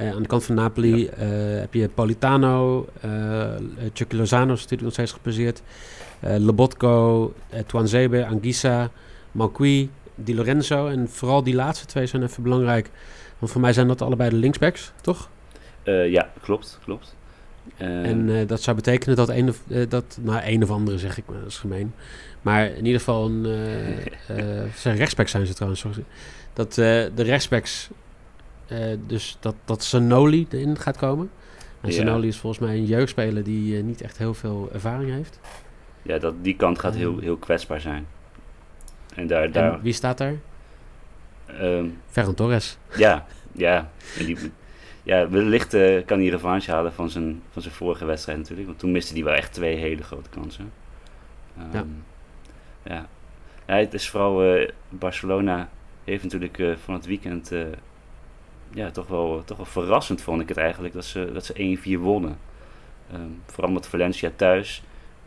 Uh, 0.00 0.14
aan 0.14 0.22
de 0.22 0.28
kant 0.28 0.44
van 0.44 0.54
Napoli 0.54 1.04
ja. 1.04 1.10
uh, 1.18 1.60
heb 1.60 1.74
je 1.74 1.88
Politano, 1.88 2.86
uh, 3.04 3.50
Chucky 3.92 4.16
Lozano 4.16 4.52
is 4.52 4.62
natuurlijk 4.62 4.82
nog 4.82 4.92
steeds 4.92 5.12
gebaseerd. 5.12 5.62
Lobotko, 6.20 7.32
uh, 7.54 7.60
Tuanzebe, 7.60 8.26
Anguissa, 8.26 8.90
Malqui, 9.32 9.90
Di 10.14 10.34
Lorenzo. 10.34 10.86
En 10.86 11.08
vooral 11.08 11.42
die 11.42 11.54
laatste 11.54 11.86
twee 11.86 12.06
zijn 12.06 12.22
even 12.22 12.42
belangrijk. 12.42 12.90
Want 13.38 13.52
voor 13.52 13.60
mij 13.60 13.72
zijn 13.72 13.88
dat 13.88 14.02
allebei 14.02 14.30
de 14.30 14.36
linksbacks, 14.36 14.92
toch? 15.00 15.28
ja, 15.84 16.30
klopt, 16.40 16.78
klopt. 16.84 17.16
En 17.76 18.46
dat 18.46 18.62
zou 18.62 18.76
betekenen 18.76 19.16
dat 19.16 19.28
een 19.28 19.48
of, 19.48 19.62
dat, 19.88 20.18
nou, 20.20 20.40
een 20.44 20.62
of 20.62 20.70
andere 20.70 20.98
zeg 20.98 21.18
ik, 21.18 21.24
maar 21.26 21.38
dat 21.38 21.48
is 21.48 21.58
gemeen. 21.58 21.94
Maar 22.42 22.66
in 22.66 22.84
ieder 22.84 22.98
geval 22.98 23.26
een, 23.26 23.46
zijn 24.74 24.96
rechtsbacks 24.96 25.30
zijn 25.30 25.46
ze 25.46 25.54
trouwens. 25.54 25.84
Dat 26.52 26.74
de 26.74 27.10
rechtsbacks 27.14 27.90
dus 29.06 29.36
dat, 29.40 29.54
dat 29.64 29.82
Sanoli 29.82 30.46
erin 30.50 30.78
gaat 30.78 30.96
komen. 30.96 31.30
En 31.80 31.88
ja. 31.88 31.94
Sanoli 31.94 32.28
is 32.28 32.36
volgens 32.36 32.62
mij 32.62 32.76
een 32.76 32.84
jeugdspeler 32.84 33.44
die 33.44 33.82
niet 33.82 34.00
echt 34.00 34.18
heel 34.18 34.34
veel 34.34 34.68
ervaring 34.72 35.10
heeft. 35.10 35.40
Ja, 36.02 36.18
dat, 36.18 36.34
die 36.42 36.56
kant 36.56 36.78
gaat 36.78 36.94
heel, 36.94 37.18
heel 37.18 37.36
kwetsbaar 37.36 37.80
zijn. 37.80 38.06
En, 39.14 39.26
daar, 39.26 39.42
en 39.42 39.52
daar, 39.52 39.82
wie 39.82 39.92
staat 39.92 40.18
daar? 40.18 40.34
Um, 41.60 42.00
Ferran 42.06 42.34
Torres. 42.34 42.78
Ja, 42.96 43.26
ja. 43.52 43.90
En 44.18 44.26
die, 44.26 44.36
ja 45.08 45.28
wellicht 45.28 45.74
uh, 45.74 46.04
kan 46.04 46.18
hij 46.18 46.28
revanche 46.28 46.70
halen 46.70 46.92
van 46.92 47.10
zijn, 47.10 47.42
van 47.50 47.62
zijn 47.62 47.74
vorige 47.74 48.04
wedstrijd 48.04 48.38
natuurlijk. 48.38 48.66
Want 48.66 48.78
toen 48.78 48.92
miste 48.92 49.14
hij 49.14 49.24
wel 49.24 49.34
echt 49.34 49.52
twee 49.52 49.76
hele 49.76 50.02
grote 50.02 50.28
kansen. 50.28 50.72
Um, 51.58 51.70
ja. 51.72 51.84
ja. 52.82 53.06
ja. 53.66 53.74
Het 53.74 53.94
is 53.94 54.10
vooral 54.10 54.66
Barcelona 54.88 55.68
heeft 56.04 56.22
natuurlijk 56.22 56.62
van 56.84 56.94
het 56.94 57.06
weekend 57.06 57.52
ja, 58.70 58.90
toch, 58.90 59.06
wel, 59.06 59.42
toch 59.44 59.56
wel 59.56 59.66
verrassend 59.66 60.22
vond 60.22 60.40
ik 60.40 60.48
het 60.48 60.56
eigenlijk 60.56 60.94
dat 60.94 61.04
ze, 61.04 61.30
dat 61.32 61.44
ze 61.44 61.78
1-4 61.98 62.00
wonnen. 62.00 62.38
Um, 63.14 63.42
vooral 63.46 63.72
met 63.72 63.86
Valencia 63.86 64.30
thuis 64.36 64.82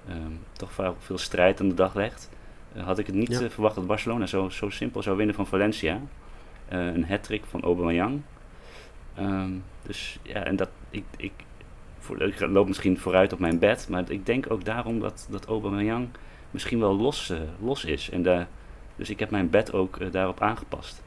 um, 0.09 0.39
toch 0.51 0.71
veel 1.00 1.17
strijd 1.17 1.59
aan 1.61 1.69
de 1.69 1.75
dag 1.75 1.95
legt. 1.95 2.29
Had 2.77 3.00
ik 3.00 3.05
het 3.05 3.15
niet 3.15 3.39
ja. 3.39 3.50
verwacht 3.50 3.75
dat 3.75 3.88
Barcelona 3.88 4.25
zo, 4.25 4.50
zo 4.50 4.69
simpel 4.69 5.01
zou 5.01 5.17
winnen 5.17 5.35
van 5.35 5.47
Valencia. 5.47 6.01
Een 6.69 7.05
hat-trick 7.05 7.43
van 7.45 7.61
Aubameyang. 7.63 8.21
Um, 9.20 9.63
dus 9.82 10.20
ja, 10.24 10.44
en 10.44 10.56
dat 10.56 10.70
ik, 10.89 11.03
ik, 11.18 11.32
voor, 12.00 12.22
ik 12.22 12.39
loop 12.39 12.68
misschien 12.68 13.00
vooruit 13.00 13.34
op 13.34 13.39
mijn 13.39 13.60
bed, 13.60 13.88
maar 13.89 14.12
ik 14.12 14.25
denk 14.25 14.51
ook 14.51 14.65
daarom 14.65 15.00
dat, 15.00 15.27
dat 15.30 15.46
Aubameyang 15.46 16.08
misschien 16.51 16.80
wel 16.80 16.96
los, 16.96 17.34
los 17.62 17.86
is. 17.86 18.10
En 18.10 18.24
de, 18.24 18.46
dus 18.96 19.10
ik 19.10 19.20
heb 19.20 19.30
mijn 19.30 19.50
bed 19.50 19.74
ook 19.74 20.12
daarop 20.12 20.41
aangepast 20.41 21.01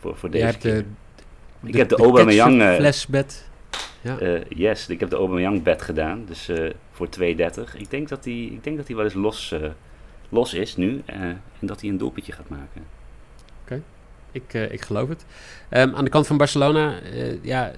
voor, 0.00 0.16
voor 0.16 0.30
deze 0.30 0.44
hebt 0.44 0.58
keer. 0.58 0.84
de, 1.60 1.68
ik 1.68 1.74
heb 1.74 1.88
de, 1.88 1.96
de 1.96 2.02
Aubameyang... 2.02 2.60
Uh, 2.60 2.74
flashbed. 2.74 3.48
Ja. 4.00 4.40
Yes, 4.48 4.88
ik 4.88 5.00
heb 5.00 5.10
de 5.10 5.16
Aubameyang 5.16 5.62
bed 5.62 5.82
gedaan. 5.82 6.24
Dus 6.24 6.50
voor 6.90 7.08
2,30. 7.20 7.24
Ik 7.76 7.90
denk 7.90 8.08
dat 8.08 8.24
hij 8.24 8.34
ik 8.34 8.64
denk 8.64 8.76
dat 8.76 8.86
hij 8.86 8.96
wel 8.96 9.04
eens 9.04 9.14
los, 9.14 9.54
los 10.28 10.54
is 10.54 10.76
nu. 10.76 11.02
en 11.06 11.42
dat 11.60 11.80
hij 11.80 11.90
een 11.90 11.98
doelpuntje 11.98 12.32
gaat 12.32 12.48
maken. 12.48 12.84
Oké, 13.62 13.72
okay. 13.74 13.82
Ik, 14.32 14.52
ik 14.52 14.82
geloof 14.82 15.08
het. 15.08 15.24
Um, 15.70 15.94
aan 15.94 16.04
de 16.04 16.10
kant 16.10 16.26
van 16.26 16.36
Barcelona, 16.36 16.94
ja, 17.42 17.72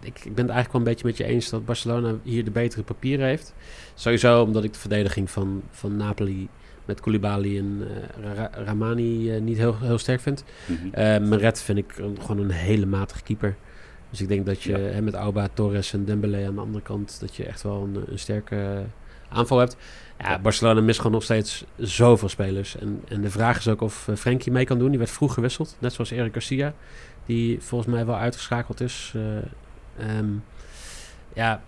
ik, 0.00 0.24
ik, 0.24 0.34
ben 0.34 0.44
het 0.44 0.54
eigenlijk 0.54 0.72
wel 0.72 0.80
een 0.80 0.86
beetje 0.86 1.06
met 1.06 1.16
je 1.16 1.24
eens 1.24 1.50
dat 1.50 1.64
Barcelona 1.64 2.14
hier 2.22 2.44
de 2.44 2.50
betere 2.50 2.82
papieren 2.82 3.26
heeft. 3.26 3.54
Sowieso 3.94 4.42
omdat 4.42 4.64
ik 4.64 4.72
de 4.72 4.78
verdediging 4.78 5.30
van, 5.30 5.62
van 5.70 5.96
Napoli 5.96 6.48
met 6.84 7.00
Koulibaly 7.00 7.58
en 7.58 7.82
uh, 8.20 8.34
Ra 8.34 8.50
Ramani 8.52 9.40
niet 9.40 9.56
heel, 9.56 9.76
heel 9.78 9.98
sterk 9.98 10.20
vind. 10.20 10.44
Mm 10.66 10.78
-hmm. 10.92 11.28
Meret 11.28 11.62
vind 11.62 11.78
ik 11.78 11.92
gewoon 12.20 12.38
een 12.38 12.50
hele 12.50 12.86
matige 12.86 13.22
keeper. 13.22 13.56
Dus 14.10 14.20
ik 14.20 14.28
denk 14.28 14.46
dat 14.46 14.62
je 14.62 14.70
ja. 14.70 14.78
hè, 14.78 15.02
met 15.02 15.14
Auba, 15.14 15.48
Torres 15.54 15.92
en 15.92 16.04
Dembele 16.04 16.46
aan 16.46 16.54
de 16.54 16.60
andere 16.60 16.82
kant... 16.82 17.20
dat 17.20 17.36
je 17.36 17.44
echt 17.44 17.62
wel 17.62 17.82
een, 17.82 18.04
een 18.10 18.18
sterke 18.18 18.82
aanval 19.28 19.58
hebt. 19.58 19.76
Ja, 20.22 20.38
Barcelona 20.38 20.80
mist 20.80 20.96
gewoon 20.96 21.12
nog 21.12 21.22
steeds 21.22 21.64
zoveel 21.76 22.28
spelers. 22.28 22.76
En, 22.76 23.02
en 23.08 23.20
de 23.20 23.30
vraag 23.30 23.58
is 23.58 23.68
ook 23.68 23.80
of 23.80 24.08
Frenkie 24.16 24.52
mee 24.52 24.64
kan 24.64 24.78
doen. 24.78 24.88
Die 24.88 24.98
werd 24.98 25.10
vroeg 25.10 25.34
gewisseld, 25.34 25.76
net 25.78 25.92
zoals 25.92 26.10
Eric 26.10 26.32
Garcia. 26.32 26.74
Die 27.26 27.60
volgens 27.60 27.94
mij 27.94 28.06
wel 28.06 28.16
uitgeschakeld 28.16 28.80
is. 28.80 29.14
Um, 30.18 30.44
ja, 31.32 31.62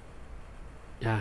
ja 0.99 1.19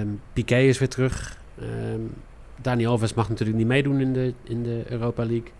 um, 0.00 0.20
Piqué 0.32 0.58
is 0.58 0.78
weer 0.78 0.88
terug. 0.88 1.38
Um, 1.62 2.14
Dani 2.62 2.86
Alves 2.86 3.14
mag 3.14 3.28
natuurlijk 3.28 3.58
niet 3.58 3.66
meedoen 3.66 4.00
in 4.00 4.12
de, 4.12 4.34
in 4.42 4.62
de 4.62 4.82
Europa 4.88 5.24
League. 5.24 5.50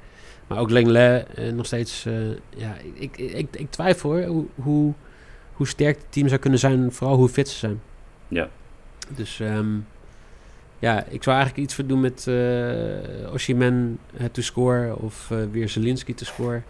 Maar 0.46 0.58
ook 0.58 0.70
Lenglet 0.70 1.28
uh, 1.38 1.52
nog 1.52 1.66
steeds... 1.66 2.06
Uh, 2.06 2.30
ja, 2.56 2.76
ik, 2.94 3.16
ik, 3.16 3.32
ik, 3.32 3.48
ik 3.56 3.70
twijfel 3.70 4.24
hoe, 4.24 4.46
hoe, 4.54 4.92
hoe 5.52 5.68
sterk 5.68 5.96
het 5.96 6.12
team 6.12 6.28
zou 6.28 6.40
kunnen 6.40 6.58
zijn. 6.58 6.92
Vooral 6.92 7.16
hoe 7.16 7.28
fit 7.28 7.48
ze 7.48 7.58
zijn. 7.58 7.80
Ja. 8.28 8.48
Dus 9.08 9.38
um, 9.38 9.86
ja, 10.82 11.04
ik 11.04 11.22
zou 11.22 11.36
eigenlijk 11.36 11.66
iets 11.66 11.74
voor 11.74 11.86
doen 11.86 12.00
met 12.00 12.26
uh, 12.28 13.32
Oshimen 13.32 13.98
te 14.32 14.42
scoren. 14.42 14.98
Of 14.98 15.28
weer 15.50 15.68
Zelinski 15.68 16.14
te 16.14 16.24
scoren. 16.24 16.64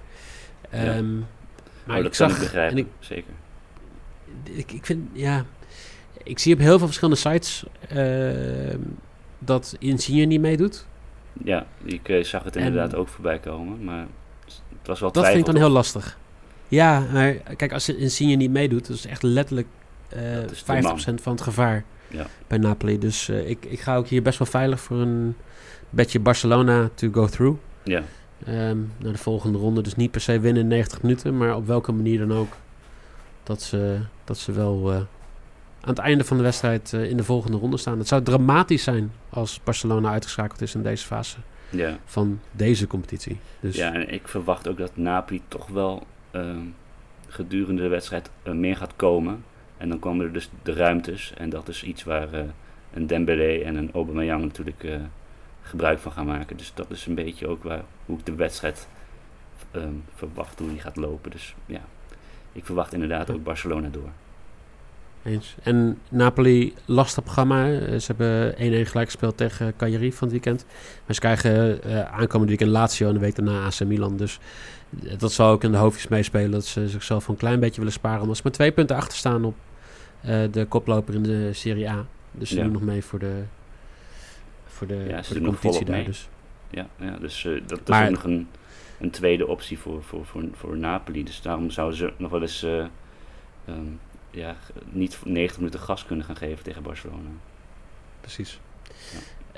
Um, 0.75 0.81
ja. 0.81 1.25
Maar 1.85 1.97
oh, 1.97 2.03
dat 2.03 2.13
ik 2.13 2.15
zag, 2.15 2.33
ik 2.33 2.39
begrijpen, 2.39 2.79
ik, 2.79 2.87
zeker. 2.99 3.33
Ik, 4.43 4.73
ik 4.73 4.87
vind, 4.87 5.09
ja... 5.13 5.45
Ik 6.25 6.39
zie 6.39 6.55
op 6.55 6.61
heel 6.61 6.79
veel 6.79 6.87
verschillende 6.87 7.21
sites 7.21 7.65
uh, 7.93 8.75
dat 9.39 9.77
Insigne 9.79 10.25
niet 10.25 10.41
meedoet. 10.41 10.87
Ja, 11.45 11.67
ik 11.85 12.09
uh, 12.09 12.25
zag 12.25 12.45
het 12.45 12.57
inderdaad 12.57 12.93
en 12.93 12.99
ook 12.99 13.09
voorbij 13.09 13.39
komen, 13.39 13.85
maar 13.85 14.07
het 14.79 14.87
was 14.87 15.01
wel 15.01 15.13
Dat 15.13 15.27
vind 15.27 15.39
ik 15.39 15.45
dan 15.45 15.57
heel 15.57 15.69
lastig. 15.69 16.19
Ja, 16.69 17.07
maar 17.13 17.33
kijk, 17.33 17.73
als 17.73 17.89
Insigne 17.89 18.35
niet 18.35 18.51
meedoet, 18.51 18.87
dat 18.87 18.97
is 18.97 19.07
echt 19.07 19.23
letterlijk 19.23 19.67
50% 20.13 20.15
van 21.15 21.33
het 21.33 21.41
gevaar 21.41 21.85
ja. 22.09 22.27
bij 22.47 22.59
Napoli. 22.59 22.99
Dus 22.99 23.29
uh, 23.29 23.49
ik, 23.49 23.65
ik 23.65 23.81
ga 23.81 23.97
ook 23.97 24.07
hier 24.07 24.23
best 24.23 24.39
wel 24.39 24.49
veilig 24.49 24.81
voor 24.81 25.01
een 25.01 25.37
bedje 25.91 26.21
Barcelona 26.21 26.91
to 26.95 27.09
go 27.13 27.27
through. 27.27 27.59
Ja. 27.83 28.03
Um, 28.49 28.93
naar 28.99 29.13
de 29.13 29.19
volgende 29.19 29.59
ronde. 29.59 29.83
Dus 29.83 29.97
niet 29.97 30.11
per 30.11 30.21
se 30.21 30.41
winnen 30.41 30.63
in 30.63 30.69
90 30.69 31.03
minuten, 31.03 31.37
maar 31.37 31.57
op 31.57 31.67
welke 31.67 31.93
manier 31.93 32.19
dan 32.19 32.33
ook. 32.33 32.57
Dat 33.43 33.63
ze, 33.63 33.99
dat 34.25 34.39
ze 34.39 34.53
wel 34.53 34.93
uh, 34.93 34.97
aan 35.81 35.91
het 35.91 35.99
einde 35.99 36.25
van 36.25 36.37
de 36.37 36.43
wedstrijd 36.43 36.93
uh, 36.93 37.11
in 37.11 37.17
de 37.17 37.25
volgende 37.25 37.57
ronde 37.57 37.77
staan. 37.77 37.99
Het 37.99 38.09
zou 38.09 38.23
dramatisch 38.23 38.83
zijn 38.83 39.13
als 39.31 39.61
Barcelona 39.65 40.11
uitgeschakeld 40.11 40.61
is 40.61 40.75
in 40.75 40.83
deze 40.83 41.07
fase 41.07 41.37
ja. 41.71 41.99
van 42.05 42.41
deze 42.53 42.87
competitie. 42.87 43.39
Dus 43.61 43.77
Ja, 43.77 43.93
en 43.95 44.13
ik 44.13 44.29
verwacht 44.29 44.69
ook 44.69 44.79
dat 44.79 44.97
Napoli 44.97 45.43
toch 45.49 45.67
wel 45.67 46.07
uh, 46.33 46.57
gedurende 47.29 47.83
de 47.83 47.89
wedstrijd 47.89 48.31
meer 48.45 48.77
gaat 48.77 48.93
komen. 48.97 49.45
En 49.83 49.89
dan 49.89 49.99
komen 49.99 50.27
er 50.27 50.33
dus 50.33 50.51
de 50.63 50.73
ruimtes. 50.73 51.33
En 51.37 51.51
dat 51.51 51.69
is 51.69 51.83
iets 51.83 52.05
waar 52.05 52.35
uh, 52.35 52.41
een 52.95 53.07
Dembélé 53.07 53.63
en 53.65 53.75
een 53.75 53.91
Aubameyang 53.93 54.45
natuurlijk 54.45 54.83
uh, 54.83 54.97
gebruik 55.63 55.99
van 55.99 56.13
gaan 56.13 56.27
maken. 56.27 56.57
Dus 56.57 56.73
dat 56.75 56.91
is 56.91 57.07
een 57.07 57.15
beetje 57.15 57.47
ook 57.47 57.63
waar, 57.63 57.83
hoe 58.07 58.19
ik 58.19 58.27
de 58.27 58.35
wedstrijd 58.35 58.89
um, 59.73 60.05
verwacht 60.15 60.59
hoe 60.59 60.69
die 60.69 60.81
gaat 60.81 60.97
lopen. 60.97 61.31
Dus 61.31 61.55
ja, 61.67 61.81
ik 62.53 62.65
verwacht 62.65 62.93
inderdaad 62.93 63.31
ook 63.31 63.43
Barcelona 63.43 63.89
door. 63.89 64.09
Eens. 65.23 65.57
En 65.63 65.99
Napoli, 66.09 66.75
lastig 66.85 67.23
programma. 67.23 67.67
Ze 67.99 68.15
hebben 68.17 68.55
1-1 68.55 68.57
gelijk 68.89 69.07
gespeeld 69.07 69.37
tegen 69.37 69.77
Cagliari 69.77 70.13
van 70.13 70.29
het 70.29 70.33
weekend. 70.33 70.65
Maar 71.07 71.15
ze 71.15 71.21
krijgen 71.21 71.81
uh, 71.87 72.01
aankomende 72.01 72.47
weekend 72.47 72.71
Lazio 72.71 73.09
en 73.09 73.15
de 73.15 73.21
week 73.21 73.35
daarna 73.35 73.65
AC 73.65 73.85
Milan. 73.85 74.17
Dus 74.17 74.39
dat 75.19 75.33
zal 75.33 75.51
ook 75.51 75.65
in 75.65 75.73
de 75.73 75.79
hoofdjes 75.79 76.09
meespelen. 76.09 76.51
Dat 76.51 76.65
ze 76.65 76.89
zichzelf 76.89 77.29
een 77.29 77.37
klein 77.37 77.61
beetje 77.61 77.77
willen 77.77 77.93
sparen. 77.93 78.21
Omdat 78.21 78.37
ze 78.37 78.43
met 78.45 78.53
twee 78.53 78.73
punten 78.73 78.97
achter 78.97 79.19
staan 79.19 79.45
op 79.45 79.55
de 80.51 80.67
koploper 80.69 81.15
in 81.15 81.23
de 81.23 81.53
Serie 81.53 81.91
A. 81.91 82.07
Dus 82.31 82.49
ze 82.49 82.57
Ja. 82.57 82.63
doen 82.63 82.73
nog 82.73 82.83
mee 82.83 83.05
voor 83.05 83.19
de, 83.19 83.43
voor 84.67 84.87
de, 84.87 85.05
Ja, 85.09 85.23
voor 85.25 85.41
competitie 85.41 85.85
daar. 85.85 85.97
mee. 85.97 86.05
Dus. 86.05 86.29
Ja, 86.71 86.87
ja 86.97 87.17
dus 87.17 87.45
uh, 87.45 87.61
dat, 87.61 87.69
dat 87.69 87.89
Maar- 87.89 88.05
is 88.05 88.11
nog 88.11 88.25
een, 88.25 88.49
een 89.01 89.11
tweede 89.11 89.47
optie 89.47 89.79
voor, 89.79 90.03
voor, 90.03 90.25
voor, 90.25 90.43
voor 90.53 90.77
Napoli. 90.77 91.25
Dus 91.25 91.43
daarom 91.43 91.71
zouden 91.71 91.99
ze 91.99 92.13
nog 92.17 92.31
wel 92.31 92.41
eens 92.41 92.65
uh, 92.65 92.85
um, 93.69 94.01
ja, 94.31 94.57
niet 94.91 95.19
90 95.25 95.59
minuten 95.59 95.81
gas 95.81 96.05
kunnen 96.07 96.25
gaan 96.27 96.37
geven 96.37 96.65
tegen 96.65 96.83
Barcelona. 96.83 97.29
Precies. 98.21 98.61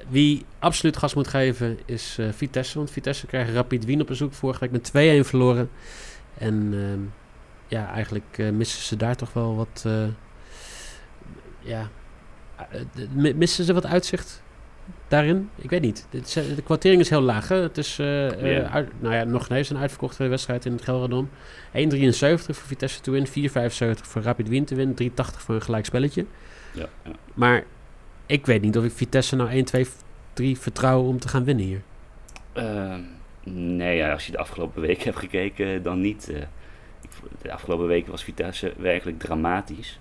Wie 0.09 0.45
absoluut 0.59 0.97
gas 0.97 1.15
moet 1.15 1.29
geven 1.29 1.79
is 1.85 2.17
uh, 2.21 2.29
Vitesse. 2.33 2.79
Want 2.79 2.91
Vitesse 2.91 3.27
krijgt 3.27 3.53
Rapid 3.53 3.85
Wien 3.85 4.01
op 4.01 4.07
bezoek. 4.07 4.33
Vorige 4.33 4.61
week 4.61 4.71
met 4.71 5.23
2-1 5.25 5.27
verloren. 5.29 5.71
En 6.39 6.73
uh, 6.73 6.93
ja, 7.67 7.93
eigenlijk 7.93 8.39
uh, 8.39 8.51
missen 8.51 8.83
ze 8.83 8.97
daar 8.97 9.17
toch 9.17 9.33
wel 9.33 9.57
wat... 9.57 9.85
ja, 11.65 11.89
missen 13.35 13.65
ze 13.65 13.75
wat 13.75 13.87
uitzicht 13.87 14.43
daarin? 15.09 15.51
Ik 15.57 15.71
weet 15.71 15.81
niet. 15.81 16.07
De, 16.11 16.63
kwartering 16.65 17.01
is 17.01 17.11
heel 17.11 17.21
laag. 17.21 17.49
Hè? 17.49 17.57
Het 17.57 17.79
is 17.79 17.97
Ja. 17.97 18.69
uit, 18.71 18.89
nou 19.01 19.15
ja, 19.15 19.25
nog 19.25 19.49
ineens 19.49 19.71
een 19.71 19.77
uitverkochte 19.79 20.27
wedstrijd 20.27 20.65
in 20.65 20.73
het 20.73 20.83
Gelredome. 20.83 21.29
1,73 21.73 22.45
voor 22.45 22.55
Vitesse 22.55 23.01
te 23.01 23.11
win. 23.11 23.27
4,75 23.27 24.07
voor 24.07 24.23
Rapid 24.23 24.49
Wien 24.49 24.65
te 24.65 24.75
win. 24.75 24.95
3,80 25.03 25.15
voor 25.17 25.55
een 25.55 25.63
gelijk 25.63 25.85
spelletje. 25.85 26.27
Ja, 26.73 26.89
ja. 27.05 27.11
Maar 27.35 27.65
ik 28.27 28.47
weet 28.47 28.63
niet 28.63 28.79
of 28.79 28.85
ik 28.85 28.93
Vitesse 28.93 29.37
nou 29.37 29.51
1, 29.51 29.65
2, 29.65 29.87
3 30.33 30.59
vertrouw 30.59 31.03
om 31.03 31.19
te 31.19 31.29
gaan 31.29 31.45
winnen 31.45 31.65
hier. 31.65 31.83
Uh, 32.55 32.95
nee, 33.45 33.97
ja, 33.97 34.13
als 34.13 34.27
je 34.27 34.33
de 34.33 34.39
afgelopen 34.39 34.83
weken 34.83 35.05
hebt 35.05 35.19
gekeken, 35.19 35.83
dan 35.83 36.01
niet. 36.01 36.29
Uh, 36.31 36.39
de 37.43 37.53
afgelopen 37.53 37.87
weken 37.87 38.11
was 38.11 38.25
Vitesse 38.25 38.73
werkelijk 38.77 39.19
dramatisch. 39.19 39.99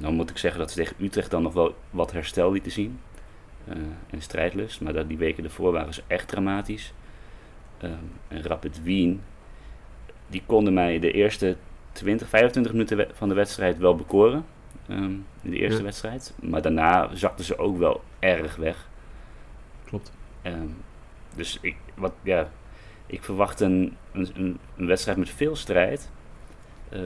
Nou 0.00 0.12
moet 0.12 0.30
ik 0.30 0.38
zeggen 0.38 0.60
dat 0.60 0.70
ze 0.70 0.76
tegen 0.76 0.96
Utrecht 0.98 1.30
dan 1.30 1.42
nog 1.42 1.52
wel 1.52 1.74
wat 1.90 2.12
herstel 2.12 2.52
lieten 2.52 2.72
zien. 2.72 3.00
Uh, 3.68 3.76
en 4.10 4.22
strijdlust. 4.22 4.80
Maar 4.80 4.92
dat 4.92 5.08
die 5.08 5.18
weken 5.18 5.44
ervoor 5.44 5.72
waren 5.72 5.94
ze 5.94 6.02
echt 6.06 6.28
dramatisch. 6.28 6.92
Ehm, 7.78 7.92
en 8.28 8.42
Rapid 8.42 8.82
Wien, 8.82 9.20
die 10.26 10.42
konden 10.46 10.72
mij 10.74 10.98
de 10.98 11.12
eerste 11.12 11.56
20, 11.92 12.28
25 12.28 12.72
minuten 12.72 13.06
van 13.12 13.28
de 13.28 13.34
wedstrijd 13.34 13.78
wel 13.78 13.96
bekoren. 13.96 14.44
Um, 14.88 15.26
in 15.42 15.50
de 15.50 15.58
eerste 15.58 15.82
wedstrijd. 15.82 16.34
Maar 16.42 16.62
daarna 16.62 17.14
zakten 17.14 17.44
ze 17.44 17.58
ook 17.58 17.78
wel 17.78 18.02
erg 18.18 18.56
weg. 18.56 18.88
Klopt. 19.84 20.12
Um, 20.42 20.76
dus 21.34 21.58
ik, 21.60 21.76
wat, 21.94 22.12
ja, 22.22 22.50
ik 23.06 23.24
verwacht 23.24 23.60
een, 23.60 23.96
een, 24.12 24.58
een 24.76 24.86
wedstrijd 24.86 25.18
met 25.18 25.30
veel 25.30 25.56
strijd. 25.56 26.10
Uh, 26.92 27.00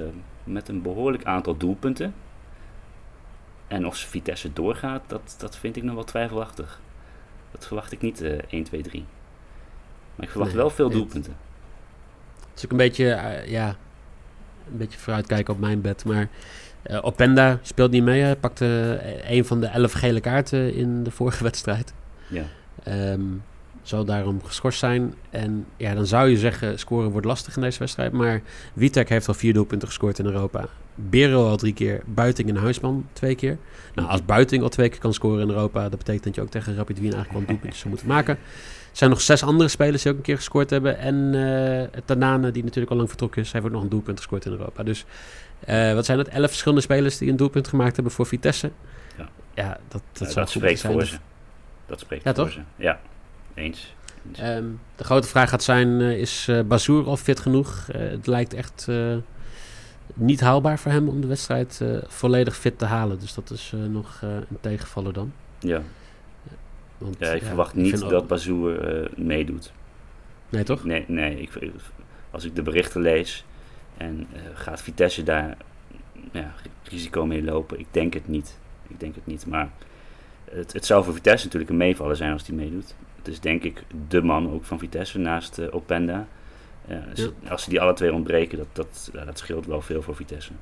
met 0.45 0.69
een 0.69 0.83
behoorlijk 0.83 1.25
aantal 1.25 1.57
doelpunten. 1.57 2.15
En 3.68 3.87
of 3.87 3.96
Vitesse 3.96 4.52
doorgaat, 4.52 5.02
dat, 5.06 5.35
dat 5.38 5.56
vind 5.56 5.76
ik 5.76 5.82
nog 5.82 5.94
wel 5.94 6.04
twijfelachtig. 6.04 6.80
Dat 7.50 7.66
verwacht 7.66 7.92
ik 7.92 8.00
niet 8.00 8.23
uh, 8.23 8.38
1, 8.49 8.64
2, 8.64 8.82
3. 8.82 9.04
Maar 10.14 10.25
ik 10.25 10.30
verwacht 10.30 10.52
nee, 10.52 10.61
wel 10.61 10.70
veel 10.70 10.90
doelpunten. 10.90 11.37
Het 12.50 12.58
is 12.58 12.64
ook 12.64 12.70
een 12.70 12.76
beetje, 12.76 13.04
uh, 13.04 13.49
ja, 13.49 13.68
een 14.70 14.76
beetje 14.76 14.99
vooruitkijken 14.99 15.54
op 15.54 15.61
mijn 15.61 15.80
bed. 15.80 16.04
Maar 16.04 16.28
uh, 16.90 17.04
Openda 17.04 17.58
speelt 17.62 17.90
niet 17.90 18.02
mee. 18.02 18.23
Hij 18.23 18.37
pakte 18.37 19.00
een 19.28 19.44
van 19.44 19.61
de 19.61 19.66
elf 19.66 19.92
gele 19.92 20.20
kaarten 20.20 20.75
in 20.75 21.02
de 21.02 21.11
vorige 21.11 21.42
wedstrijd. 21.50 21.92
Ja. 22.28 22.44
Um, 22.88 23.42
zal 23.82 24.04
daarom 24.04 24.44
geschorst 24.44 24.78
zijn. 24.78 25.14
En 25.30 25.66
ja, 25.76 25.94
dan 25.94 26.06
zou 26.06 26.28
je 26.28 26.37
zeggen, 26.37 26.78
scoren 26.78 27.11
wordt 27.11 27.26
lastig 27.26 27.56
in 27.56 27.62
deze 27.62 27.78
wedstrijd. 27.78 28.12
Maar 28.12 28.42
Witek 28.73 29.08
heeft 29.08 29.28
al 29.28 29.35
vier 29.35 29.52
doelpunten 29.52 29.88
gescoord 29.88 30.18
in 30.18 30.25
Europa. 30.25 30.68
Bero 30.99 31.49
al 31.49 31.57
drie 31.57 31.73
keer. 31.73 32.03
Buiting 32.05 32.49
en 32.49 32.57
Huisman 32.57 33.09
twee 33.12 33.35
keer. 33.35 33.59
Nou, 33.95 34.09
als 34.09 34.25
Buiting 34.25 34.62
al 34.62 34.69
twee 34.69 34.88
keer 34.88 35.00
kan 35.00 35.15
scoren 35.15 35.43
in 35.43 35.49
Europa... 35.49 35.88
dat 35.88 35.99
betekent 35.99 36.25
dat 36.25 36.35
je 36.35 36.41
ook 36.41 36.50
tegen 36.50 36.76
Rapid 36.76 37.00
Wien 37.00 37.12
eigenlijk 37.12 37.33
wel 37.33 37.47
doelpuntjes 37.47 37.79
zou 37.79 37.88
moeten 37.88 38.09
maken. 38.09 38.35
Er 38.35 39.03
zijn 39.03 39.11
nog 39.11 39.21
zes 39.21 39.43
andere 39.43 39.69
spelers 39.69 40.03
die 40.03 40.12
ook 40.12 40.19
een 40.19 40.25
keer 40.25 40.37
gescoord 40.37 40.71
hebben. 40.71 40.99
En 40.99 41.15
uh, 41.95 42.00
Tanane, 42.05 42.50
die 42.50 42.62
natuurlijk 42.62 42.91
al 42.91 42.97
lang 42.97 43.09
vertrokken 43.09 43.43
is... 43.43 43.53
heeft 43.53 43.65
ook 43.65 43.71
nog 43.71 43.83
een 43.83 43.88
doelpunt 43.88 44.19
gescoord 44.19 44.45
in 44.45 44.53
Europa. 44.53 44.83
Dus 44.83 45.05
uh, 45.69 45.95
wat 45.95 46.05
zijn 46.05 46.19
dat? 46.19 46.29
Elf 46.29 46.47
verschillende 46.47 46.83
spelers 46.83 47.19
die 47.19 47.31
een 47.31 47.37
doelpunt 47.37 47.69
gemaakt 47.69 47.95
hebben 47.95 48.12
voor 48.12 48.26
Vitesse. 48.26 48.71
Ja, 49.19 49.29
ja 49.55 49.79
dat, 49.88 50.03
dat, 50.12 50.26
ja, 50.26 50.33
zou 50.33 50.35
dat 50.35 50.50
spreekt 50.50 50.81
voor 50.81 51.05
ze. 51.05 51.17
Dat 51.87 52.00
spreekt 52.00 52.25
ja, 52.25 52.35
voor 52.35 52.45
toch? 52.45 52.53
ze. 52.53 52.61
Ja, 52.76 53.00
eens. 53.55 53.95
eens. 54.29 54.41
Um, 54.41 54.81
de 54.97 55.05
grote 55.05 55.29
vraag 55.29 55.49
gaat 55.49 55.62
zijn, 55.62 55.88
uh, 55.88 56.19
is 56.19 56.50
Bazoer 56.67 57.07
al 57.07 57.17
fit 57.17 57.41
genoeg? 57.41 57.87
Het 57.93 58.26
lijkt 58.26 58.55
echt 58.55 58.88
niet 60.16 60.40
haalbaar 60.40 60.78
voor 60.78 60.92
hem 60.92 61.08
om 61.08 61.20
de 61.20 61.26
wedstrijd 61.26 61.82
volledig 62.06 62.56
fit 62.56 62.78
te 62.78 62.85
halen. 62.85 63.18
Dus 63.18 63.35
dat 63.35 63.50
is 63.50 63.73
nog 63.88 64.18
een 64.23 64.61
tegenvaller 64.61 65.12
dan. 65.12 65.32
Ja. 65.58 65.82
Want, 66.99 67.16
ja, 67.18 67.30
ik 67.30 67.42
verwacht 67.42 67.75
niet 67.75 68.00
dat 68.00 68.12
ook... 68.12 68.26
Bazoer 68.26 69.11
meedoet. 69.16 69.73
Nee, 70.49 70.64
toch? 70.64 70.85
Nee, 70.85 71.04
nee 71.06 71.40
ik, 71.40 71.70
als 72.30 72.44
ik 72.44 72.54
de 72.54 72.62
berichten 72.62 73.00
lees 73.00 73.44
en 73.96 74.26
gaat 74.54 74.82
Vitesse 74.82 75.23
daar 75.23 75.56
ja, 76.32 76.54
risico 76.82 77.26
mee 77.26 77.42
lopen? 77.42 77.78
Ik 77.78 77.87
denk 77.90 78.14
het 78.14 78.28
niet. 78.28 78.58
Ik 78.88 79.00
denk 79.00 79.14
het 79.14 79.26
niet, 79.26 79.46
maar 79.46 79.70
het, 80.50 80.73
het 80.73 80.87
zou 80.87 81.04
voor 81.04 81.14
Vitesse 81.14 81.44
natuurlijk 81.44 81.70
een 81.70 81.76
meevaller 81.76 82.16
zijn 82.16 82.32
als 82.32 82.46
hij 82.46 82.56
meedoet. 82.56 82.94
Het 83.16 83.28
is 83.28 83.40
denk 83.40 83.62
ik 83.62 83.85
de 84.08 84.23
man 84.23 84.52
ook 84.52 84.64
van 84.64 84.78
Vitesse 84.78 85.18
naast 85.18 85.70
Openda. 85.70 86.26
Dus 86.86 87.30
ja. 87.42 87.50
Als 87.50 87.62
ze 87.62 87.70
die 87.70 87.80
alle 87.80 87.92
twee 87.92 88.12
ontbreken, 88.12 88.58
dat, 88.58 88.66
dat, 88.72 89.10
dat 89.12 89.38
scheelt 89.38 89.66
wel 89.66 89.80
veel 89.80 90.02
voor 90.02 90.16
Vitesse. 90.16 90.52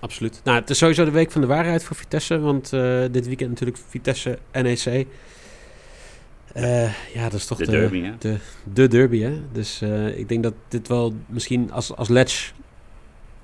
Absoluut. 0.00 0.40
Nou, 0.44 0.60
het 0.60 0.70
is 0.70 0.78
sowieso 0.78 1.04
de 1.04 1.10
week 1.10 1.30
van 1.30 1.40
de 1.40 1.46
waarheid 1.46 1.84
voor 1.84 1.96
Vitesse. 1.96 2.38
Want 2.38 2.72
uh, 2.72 3.04
dit 3.10 3.26
weekend 3.26 3.50
natuurlijk 3.50 3.78
Vitesse 3.88 4.38
NEC. 4.52 5.06
Uh, 6.56 7.14
ja, 7.14 7.22
dat 7.22 7.32
is 7.32 7.46
toch 7.46 7.58
de, 7.58 7.64
de 7.64 7.70
derby, 7.70 8.02
hè? 8.02 8.12
De, 8.18 8.36
de 8.72 8.88
derby, 8.88 9.20
hè? 9.20 9.40
Dus 9.52 9.82
uh, 9.82 10.18
ik 10.18 10.28
denk 10.28 10.42
dat 10.42 10.54
dit 10.68 10.88
wel 10.88 11.14
misschien 11.26 11.72
als, 11.72 11.96
als 11.96 12.08
Letch 12.08 12.52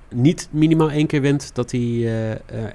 niet 0.09 0.47
minimaal 0.51 0.91
één 0.91 1.07
keer 1.07 1.21
wint, 1.21 1.55
dat 1.55 1.71
hij 1.71 2.07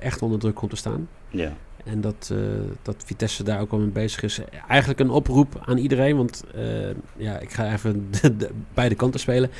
echt 0.01 0.23
onder 0.23 0.39
druk 0.39 0.55
komt 0.55 0.71
te 0.71 0.77
staan. 0.77 1.09
Ja. 1.29 1.57
En 1.85 2.01
dat, 2.01 2.31
uh, 2.33 2.39
dat 2.83 3.03
Vitesse 3.05 3.43
daar 3.43 3.61
ook 3.61 3.73
al 3.73 3.79
mee 3.79 3.89
bezig 3.89 4.23
is. 4.23 4.41
Eigenlijk 4.69 5.01
een 5.01 5.11
oproep 5.11 5.63
aan 5.65 5.77
iedereen, 5.77 6.17
want 6.17 6.45
uh, 6.57 6.91
ja, 7.17 7.39
ik 7.39 7.53
ga 7.53 7.73
even 7.73 8.09
de, 8.21 8.37
de, 8.37 8.51
beide 8.75 8.95
kanten 8.95 9.21
spelen. 9.21 9.51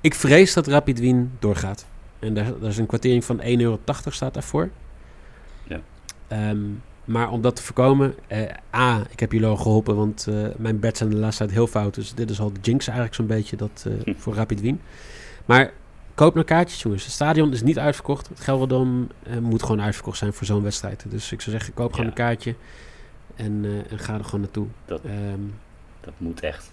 Ik 0.00 0.14
vrees 0.14 0.54
dat 0.54 0.66
Rapid 0.66 0.98
Wien 0.98 1.32
doorgaat. 1.38 1.86
En 2.18 2.34
daar, 2.34 2.58
daar 2.58 2.70
is 2.70 2.78
een 2.78 2.86
kwartering 2.86 3.24
van 3.24 3.40
1,80 3.40 3.44
euro 3.44 3.78
staat 4.08 4.34
daarvoor. 4.34 4.70
Ja. 5.64 5.80
Um, 6.50 6.82
maar 7.04 7.30
om 7.30 7.40
dat 7.40 7.56
te 7.56 7.62
voorkomen, 7.62 8.14
uh, 8.32 8.40
A, 8.74 9.06
ik 9.10 9.20
heb 9.20 9.32
jullie 9.32 9.46
al 9.46 9.56
geholpen, 9.56 9.96
want 9.96 10.26
uh, 10.28 10.46
mijn 10.56 10.80
bets 10.80 10.98
zijn 10.98 11.10
de 11.10 11.16
laatste 11.16 11.42
tijd 11.44 11.56
heel 11.56 11.66
fout. 11.66 11.94
Dus 11.94 12.14
dit 12.14 12.30
is 12.30 12.40
al 12.40 12.52
de 12.52 12.60
jinx 12.60 12.86
eigenlijk 12.86 13.16
zo'n 13.16 13.26
beetje 13.26 13.56
dat, 13.56 13.84
uh, 13.88 13.94
hm. 14.04 14.14
voor 14.16 14.34
Rapid 14.34 14.60
Wien. 14.60 14.80
Maar 15.44 15.72
koop 16.18 16.34
naar 16.34 16.44
kaartjes, 16.44 16.82
jongens. 16.82 17.04
Het 17.04 17.12
stadion 17.12 17.52
is 17.52 17.62
niet 17.62 17.78
uitverkocht. 17.78 18.28
Het 18.28 18.40
Gelredome 18.40 19.06
uh, 19.26 19.38
moet 19.38 19.62
gewoon 19.62 19.80
uitverkocht 19.80 20.18
zijn 20.18 20.32
voor 20.32 20.46
zo'n 20.46 20.62
wedstrijd. 20.62 21.04
Dus 21.08 21.32
ik 21.32 21.40
zou 21.40 21.56
zeggen, 21.56 21.74
koop 21.74 21.90
gewoon 21.90 22.04
ja. 22.06 22.10
een 22.10 22.16
kaartje 22.16 22.54
en, 23.36 23.64
uh, 23.64 23.92
en, 23.92 23.98
ga 23.98 24.14
er 24.14 24.24
gewoon 24.24 24.40
naartoe. 24.40 24.66
Dat, 24.84 25.04
um, 25.04 25.54
dat 26.00 26.12
moet 26.16 26.40
echt. 26.40 26.64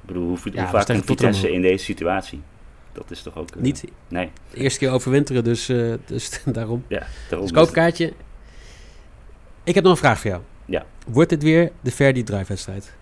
Ik 0.00 0.06
bedoel, 0.06 0.28
hoe, 0.28 0.38
ja, 0.52 0.62
hoe 0.62 0.70
vaak 0.70 0.86
komt 0.86 1.04
Vitesse 1.04 1.52
in 1.52 1.62
deze 1.62 1.84
situatie? 1.84 2.42
Dat 2.92 3.10
is 3.10 3.22
toch 3.22 3.36
ook... 3.36 3.56
Uh, 3.56 3.62
niet 3.62 3.84
nee. 4.08 4.30
de 4.50 4.56
eerste 4.56 4.78
keer 4.78 4.90
overwinteren, 4.90 5.44
dus, 5.44 5.66
dus 6.06 6.42
daarom. 6.44 6.84
Ja, 6.88 7.06
daarom 7.28 7.48
dus 7.48 7.56
koop 7.56 7.72
kaartje. 7.72 8.12
Ik 9.64 9.74
heb 9.74 9.84
nog 9.84 9.92
een 9.92 9.98
vraag 9.98 10.20
voor 10.20 10.30
jou. 10.30 10.42
Ja. 10.64 10.84
Wordt 11.06 11.30
dit 11.30 11.42
weer 11.42 11.72
de 11.80 11.90
Verdi 11.90 12.22
Drive-wedstrijd? 12.22 12.94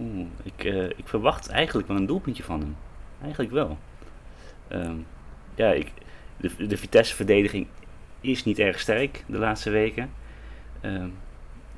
Oeh, 0.00 0.26
ik, 0.42 0.64
ik 0.96 1.08
verwacht 1.08 1.48
eigenlijk 1.48 1.88
wel 1.88 1.96
een 1.96 2.06
doelpuntje 2.06 2.42
van 2.42 2.60
hem. 2.60 2.76
Eigenlijk 3.22 3.52
wel. 3.52 3.78
Um, 4.68 5.06
ja, 5.54 5.72
ik, 5.72 5.92
de, 6.36 6.66
de 6.66 6.76
Vitesse-verdediging 6.76 7.66
is 8.20 8.44
niet 8.44 8.58
erg 8.58 8.80
sterk 8.80 9.24
de 9.26 9.38
laatste 9.38 9.70
weken. 9.70 10.10
Um, 10.82 11.14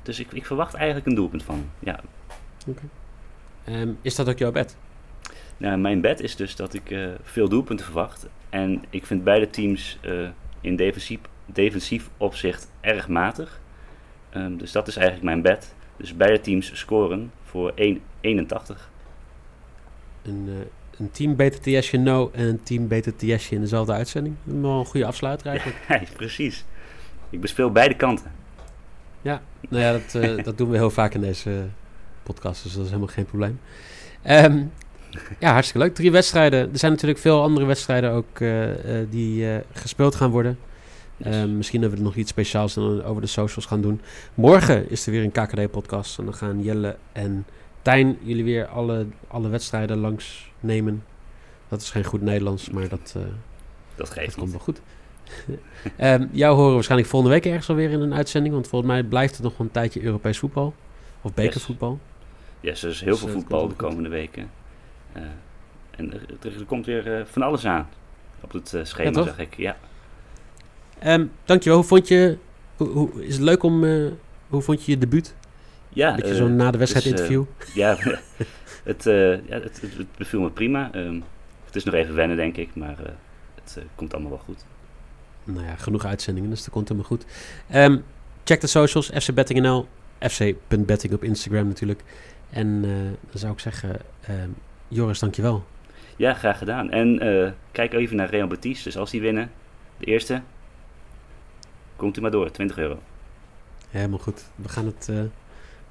dus 0.01 0.19
ik, 0.19 0.31
ik, 0.31 0.45
verwacht 0.45 0.73
eigenlijk 0.73 1.05
een 1.05 1.15
doelpunt 1.15 1.43
van. 1.43 1.69
Ja. 1.79 1.99
Okay. 2.67 3.81
Um, 3.81 3.97
is 4.01 4.15
dat 4.15 4.29
ook 4.29 4.37
jouw 4.37 4.51
bed? 4.51 4.77
Nou, 5.57 5.77
mijn 5.77 6.01
bed 6.01 6.21
is 6.21 6.35
dus 6.35 6.55
dat 6.55 6.73
ik 6.73 6.89
uh, 6.89 7.09
veel 7.21 7.49
doelpunten 7.49 7.85
verwacht. 7.85 8.27
En 8.49 8.83
ik 8.89 9.05
vind 9.05 9.23
beide 9.23 9.49
teams 9.49 9.97
uh, 10.01 10.29
in 10.61 10.75
defensief, 10.75 11.19
defensief 11.45 12.09
opzicht 12.17 12.71
erg 12.81 13.07
matig. 13.07 13.59
dus 14.57 14.71
dat 14.71 14.87
is 14.87 14.95
eigenlijk 14.95 15.25
mijn 15.25 15.41
bed. 15.41 15.73
Dus 15.97 16.15
beide 16.15 16.41
teams 16.41 16.79
scoren 16.79 17.31
voor 17.43 17.71
1, 17.75 18.01
81. 18.21 18.89
Een, 20.21 20.45
uh, 20.47 20.55
een 20.99 21.11
team 21.11 21.35
BTTSje 21.35 21.97
no 21.97 22.31
en 22.33 22.45
een 22.45 22.63
team 22.63 22.87
BTTSje 22.87 23.55
in 23.55 23.61
dezelfde 23.61 23.93
uitzending. 23.93 24.35
Wel 24.43 24.79
een 24.79 24.85
goede 24.85 25.05
afsluiter 25.05 25.47
eigenlijk. 25.47 25.77
Ja, 25.89 26.01
precies. 26.15 26.65
Ik 27.29 27.41
bespeel 27.41 27.71
beide 27.71 27.95
kanten. 27.95 28.31
Ja, 29.21 29.41
nou 29.69 29.83
ja, 29.83 29.91
dat, 29.91 30.23
uh, 30.23 30.43
dat 30.43 30.57
doen 30.57 30.69
we 30.69 30.77
heel 30.77 30.89
vaak 30.89 31.13
in 31.13 31.21
deze 31.21 31.65
podcast, 32.23 32.63
dus 32.63 32.73
dat 32.73 32.81
is 32.83 32.89
helemaal 32.89 33.13
geen 33.13 33.25
probleem. 33.25 33.59
Um, 34.27 34.71
ja, 35.39 35.51
hartstikke 35.51 35.85
leuk. 35.85 35.95
Drie 35.95 36.11
wedstrijden. 36.11 36.59
Er 36.71 36.79
zijn 36.79 36.91
natuurlijk 36.91 37.19
veel 37.19 37.41
andere 37.41 37.65
wedstrijden 37.65 38.11
ook 38.11 38.39
uh, 38.39 38.67
uh, 38.67 39.07
die 39.09 39.47
gespeeld 39.71 40.15
gaan 40.15 40.29
worden. 40.29 40.59
Um, 41.25 41.57
misschien 41.57 41.81
hebben 41.81 41.99
we 41.99 42.05
er 42.05 42.09
nog 42.11 42.19
iets 42.19 42.31
speciaals 42.31 42.77
over 42.77 43.21
de 43.21 43.27
socials 43.27 43.65
gaan 43.65 43.81
doen. 43.81 44.01
Morgen 44.33 44.89
is 44.89 45.05
er 45.05 45.11
weer 45.11 45.23
een 45.23 45.31
KKD-podcast 45.31 46.19
en 46.19 46.25
dan 46.25 46.33
gaan 46.33 46.63
Jelle 46.63 46.95
en 47.11 47.45
Tijn 47.81 48.17
jullie 48.21 48.43
weer 48.43 48.67
alle, 48.67 49.05
alle 49.27 49.49
wedstrijden 49.49 49.97
langs 49.97 50.48
nemen. 50.59 51.03
Dat 51.67 51.81
is 51.81 51.89
geen 51.89 52.03
goed 52.03 52.21
Nederlands, 52.21 52.69
maar 52.69 52.89
dat, 52.89 53.13
uh, 53.17 53.23
dat, 53.95 54.09
geeft 54.09 54.25
dat 54.25 54.35
komt 54.35 54.51
wel 54.51 54.59
goed. 54.59 54.81
um, 56.01 56.29
jou 56.43 56.55
horen 56.55 56.73
waarschijnlijk 56.73 57.09
volgende 57.09 57.35
week 57.35 57.45
ergens 57.45 57.69
alweer 57.69 57.89
in 57.89 58.01
een 58.01 58.13
uitzending. 58.13 58.53
Want 58.53 58.67
volgens 58.67 58.91
mij 58.91 59.03
blijft 59.03 59.33
het 59.33 59.43
nog 59.43 59.59
een 59.59 59.71
tijdje 59.71 60.01
Europees 60.01 60.37
voetbal. 60.37 60.73
Of 61.21 61.33
bekervoetbal. 61.33 61.99
Ja, 62.59 62.69
yes. 62.69 62.83
er 62.83 62.89
is 62.89 63.01
heel 63.01 63.11
dus, 63.11 63.19
veel 63.19 63.29
voetbal 63.29 63.67
de 63.67 63.75
komende 63.75 64.09
weken. 64.09 64.49
Uh, 65.17 65.23
en 65.91 66.13
er, 66.13 66.21
er, 66.41 66.65
komt 66.65 66.85
weer 66.85 67.19
uh, 67.19 67.25
van 67.25 67.41
alles 67.41 67.65
aan. 67.65 67.89
Op 68.41 68.51
het 68.51 68.75
schema, 68.83 69.19
ja, 69.19 69.25
zeg 69.25 69.39
ik. 69.39 69.57
Ja. 69.57 69.77
Um, 71.05 71.31
dankjewel. 71.45 71.77
Hoe 71.77 71.87
vond 71.87 72.07
je... 72.07 72.37
Hoe, 72.75 72.87
hoe, 72.87 73.25
is 73.25 73.33
het 73.33 73.43
leuk 73.43 73.63
om... 73.63 73.83
hoe 74.47 74.61
vond 74.61 74.85
je 74.85 74.91
je 74.91 74.97
debuut? 74.97 75.35
Ja, 75.89 76.15
beetje 76.15 76.35
zo'n 76.35 76.55
na 76.55 76.71
de 76.71 76.77
wedstrijd 76.77 77.05
dus, 77.05 77.13
interview. 77.13 77.43
ja, 77.73 77.97
het, 78.83 79.05
uh, 79.05 79.47
ja, 79.47 79.59
het, 79.59 79.81
het, 79.81 79.97
het, 79.97 80.07
beviel 80.17 80.41
me 80.41 80.49
prima. 80.49 80.95
Um, 80.95 81.23
het 81.65 81.75
is 81.75 81.83
nog 81.83 81.93
even 81.93 82.15
wennen, 82.15 82.37
denk 82.37 82.57
ik, 82.57 82.75
maar 82.75 82.97
uh, 82.99 83.05
het 83.55 83.75
uh, 83.77 83.83
komt 83.95 84.13
allemaal 84.13 84.31
wel 84.31 84.41
goed. 84.45 84.65
nou 85.43 85.65
ja, 85.65 85.75
genoeg 85.75 86.05
uitzendingen, 86.05 86.49
dus 86.49 86.63
dat 86.63 86.73
komt 86.73 86.87
helemaal 86.87 87.09
goed. 87.09 87.25
Ehm, 87.69 87.97
check 88.43 88.61
de 88.61 88.67
socials, 88.67 89.09
FC 89.09 89.33
Betting 89.33 89.85
fc.betting 90.19 91.13
op 91.13 91.23
Instagram 91.23 91.67
natuurlijk. 91.67 92.03
En 92.49 92.81
dan 92.81 93.39
zou 93.39 93.53
ik 93.53 93.59
zeggen, 93.59 94.01
uh, 94.29 94.35
Joris, 94.87 95.19
dankjewel. 95.19 95.65
Ja, 96.15 96.33
graag 96.33 96.57
gedaan. 96.57 96.91
En 96.91 97.25
uh, 97.25 97.51
kijk 97.71 97.93
even 97.93 98.15
naar 98.15 98.29
Real 98.29 98.47
Betis. 98.47 98.83
Dus 98.83 98.97
als 98.97 99.11
die 99.11 99.21
winnen, 99.21 99.51
de 99.97 100.05
eerste, 100.05 100.41
komt 101.95 102.17
u 102.17 102.21
maar 102.21 102.31
door, 102.31 102.51
20 102.51 102.77
euro. 102.77 102.99
Helemaal 103.89 104.19
goed. 104.19 104.45
We 104.55 104.69
gaan 104.69 104.85
het... 104.85 105.07
Uh, 105.09 105.21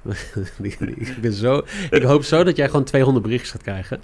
ik, 0.61 1.17
ben 1.21 1.33
zo, 1.33 1.65
ik 1.89 2.03
hoop 2.03 2.23
zo 2.23 2.43
dat 2.43 2.55
jij 2.55 2.67
gewoon 2.67 2.83
200 2.83 3.25
berichtjes 3.25 3.51
gaat 3.51 3.61
krijgen. 3.61 4.01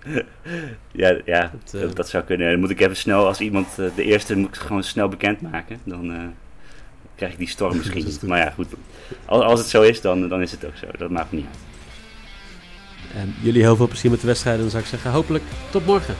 Ja, 0.91 1.17
ja 1.25 1.51
dat, 1.63 1.81
uh, 1.81 1.93
dat, 1.93 2.09
zou 2.09 2.23
kunnen. 2.23 2.51
Dan 2.51 2.59
moet 2.59 2.69
ik 2.69 2.79
even 2.79 2.95
snel, 2.95 3.27
als 3.27 3.39
iemand 3.39 3.75
de 3.75 4.03
eerste 4.03 4.35
moet 4.37 4.55
ik 4.55 4.61
gewoon 4.61 4.83
snel 4.83 5.07
bekendmaken. 5.07 5.79
Dan 5.83 6.33
krijg 7.15 7.31
ik 7.31 7.37
die 7.37 7.47
storm 7.47 7.77
misschien. 7.77 8.05
Maar 8.29 8.39
ja, 8.39 8.49
goed. 8.49 8.67
Als, 9.25 9.43
als 9.43 9.59
het 9.59 9.69
zo 9.69 9.81
is, 9.81 10.01
dan, 10.01 10.29
dan 10.29 10.41
is 10.41 10.51
het 10.51 10.65
ook 10.65 10.75
zo. 10.75 10.87
Dat 10.97 11.09
maakt 11.09 11.31
niet 11.31 11.45
uit. 11.45 11.63
En 13.15 13.35
jullie 13.41 13.61
heel 13.61 13.75
veel 13.75 13.87
plezier 13.87 14.11
met 14.11 14.21
de 14.21 14.27
wedstrijden. 14.27 14.61
Dan 14.61 14.71
zou 14.71 14.83
ik 14.83 14.89
zeggen, 14.89 15.11
hopelijk 15.11 15.43
tot 15.71 15.85
morgen. 15.85 16.15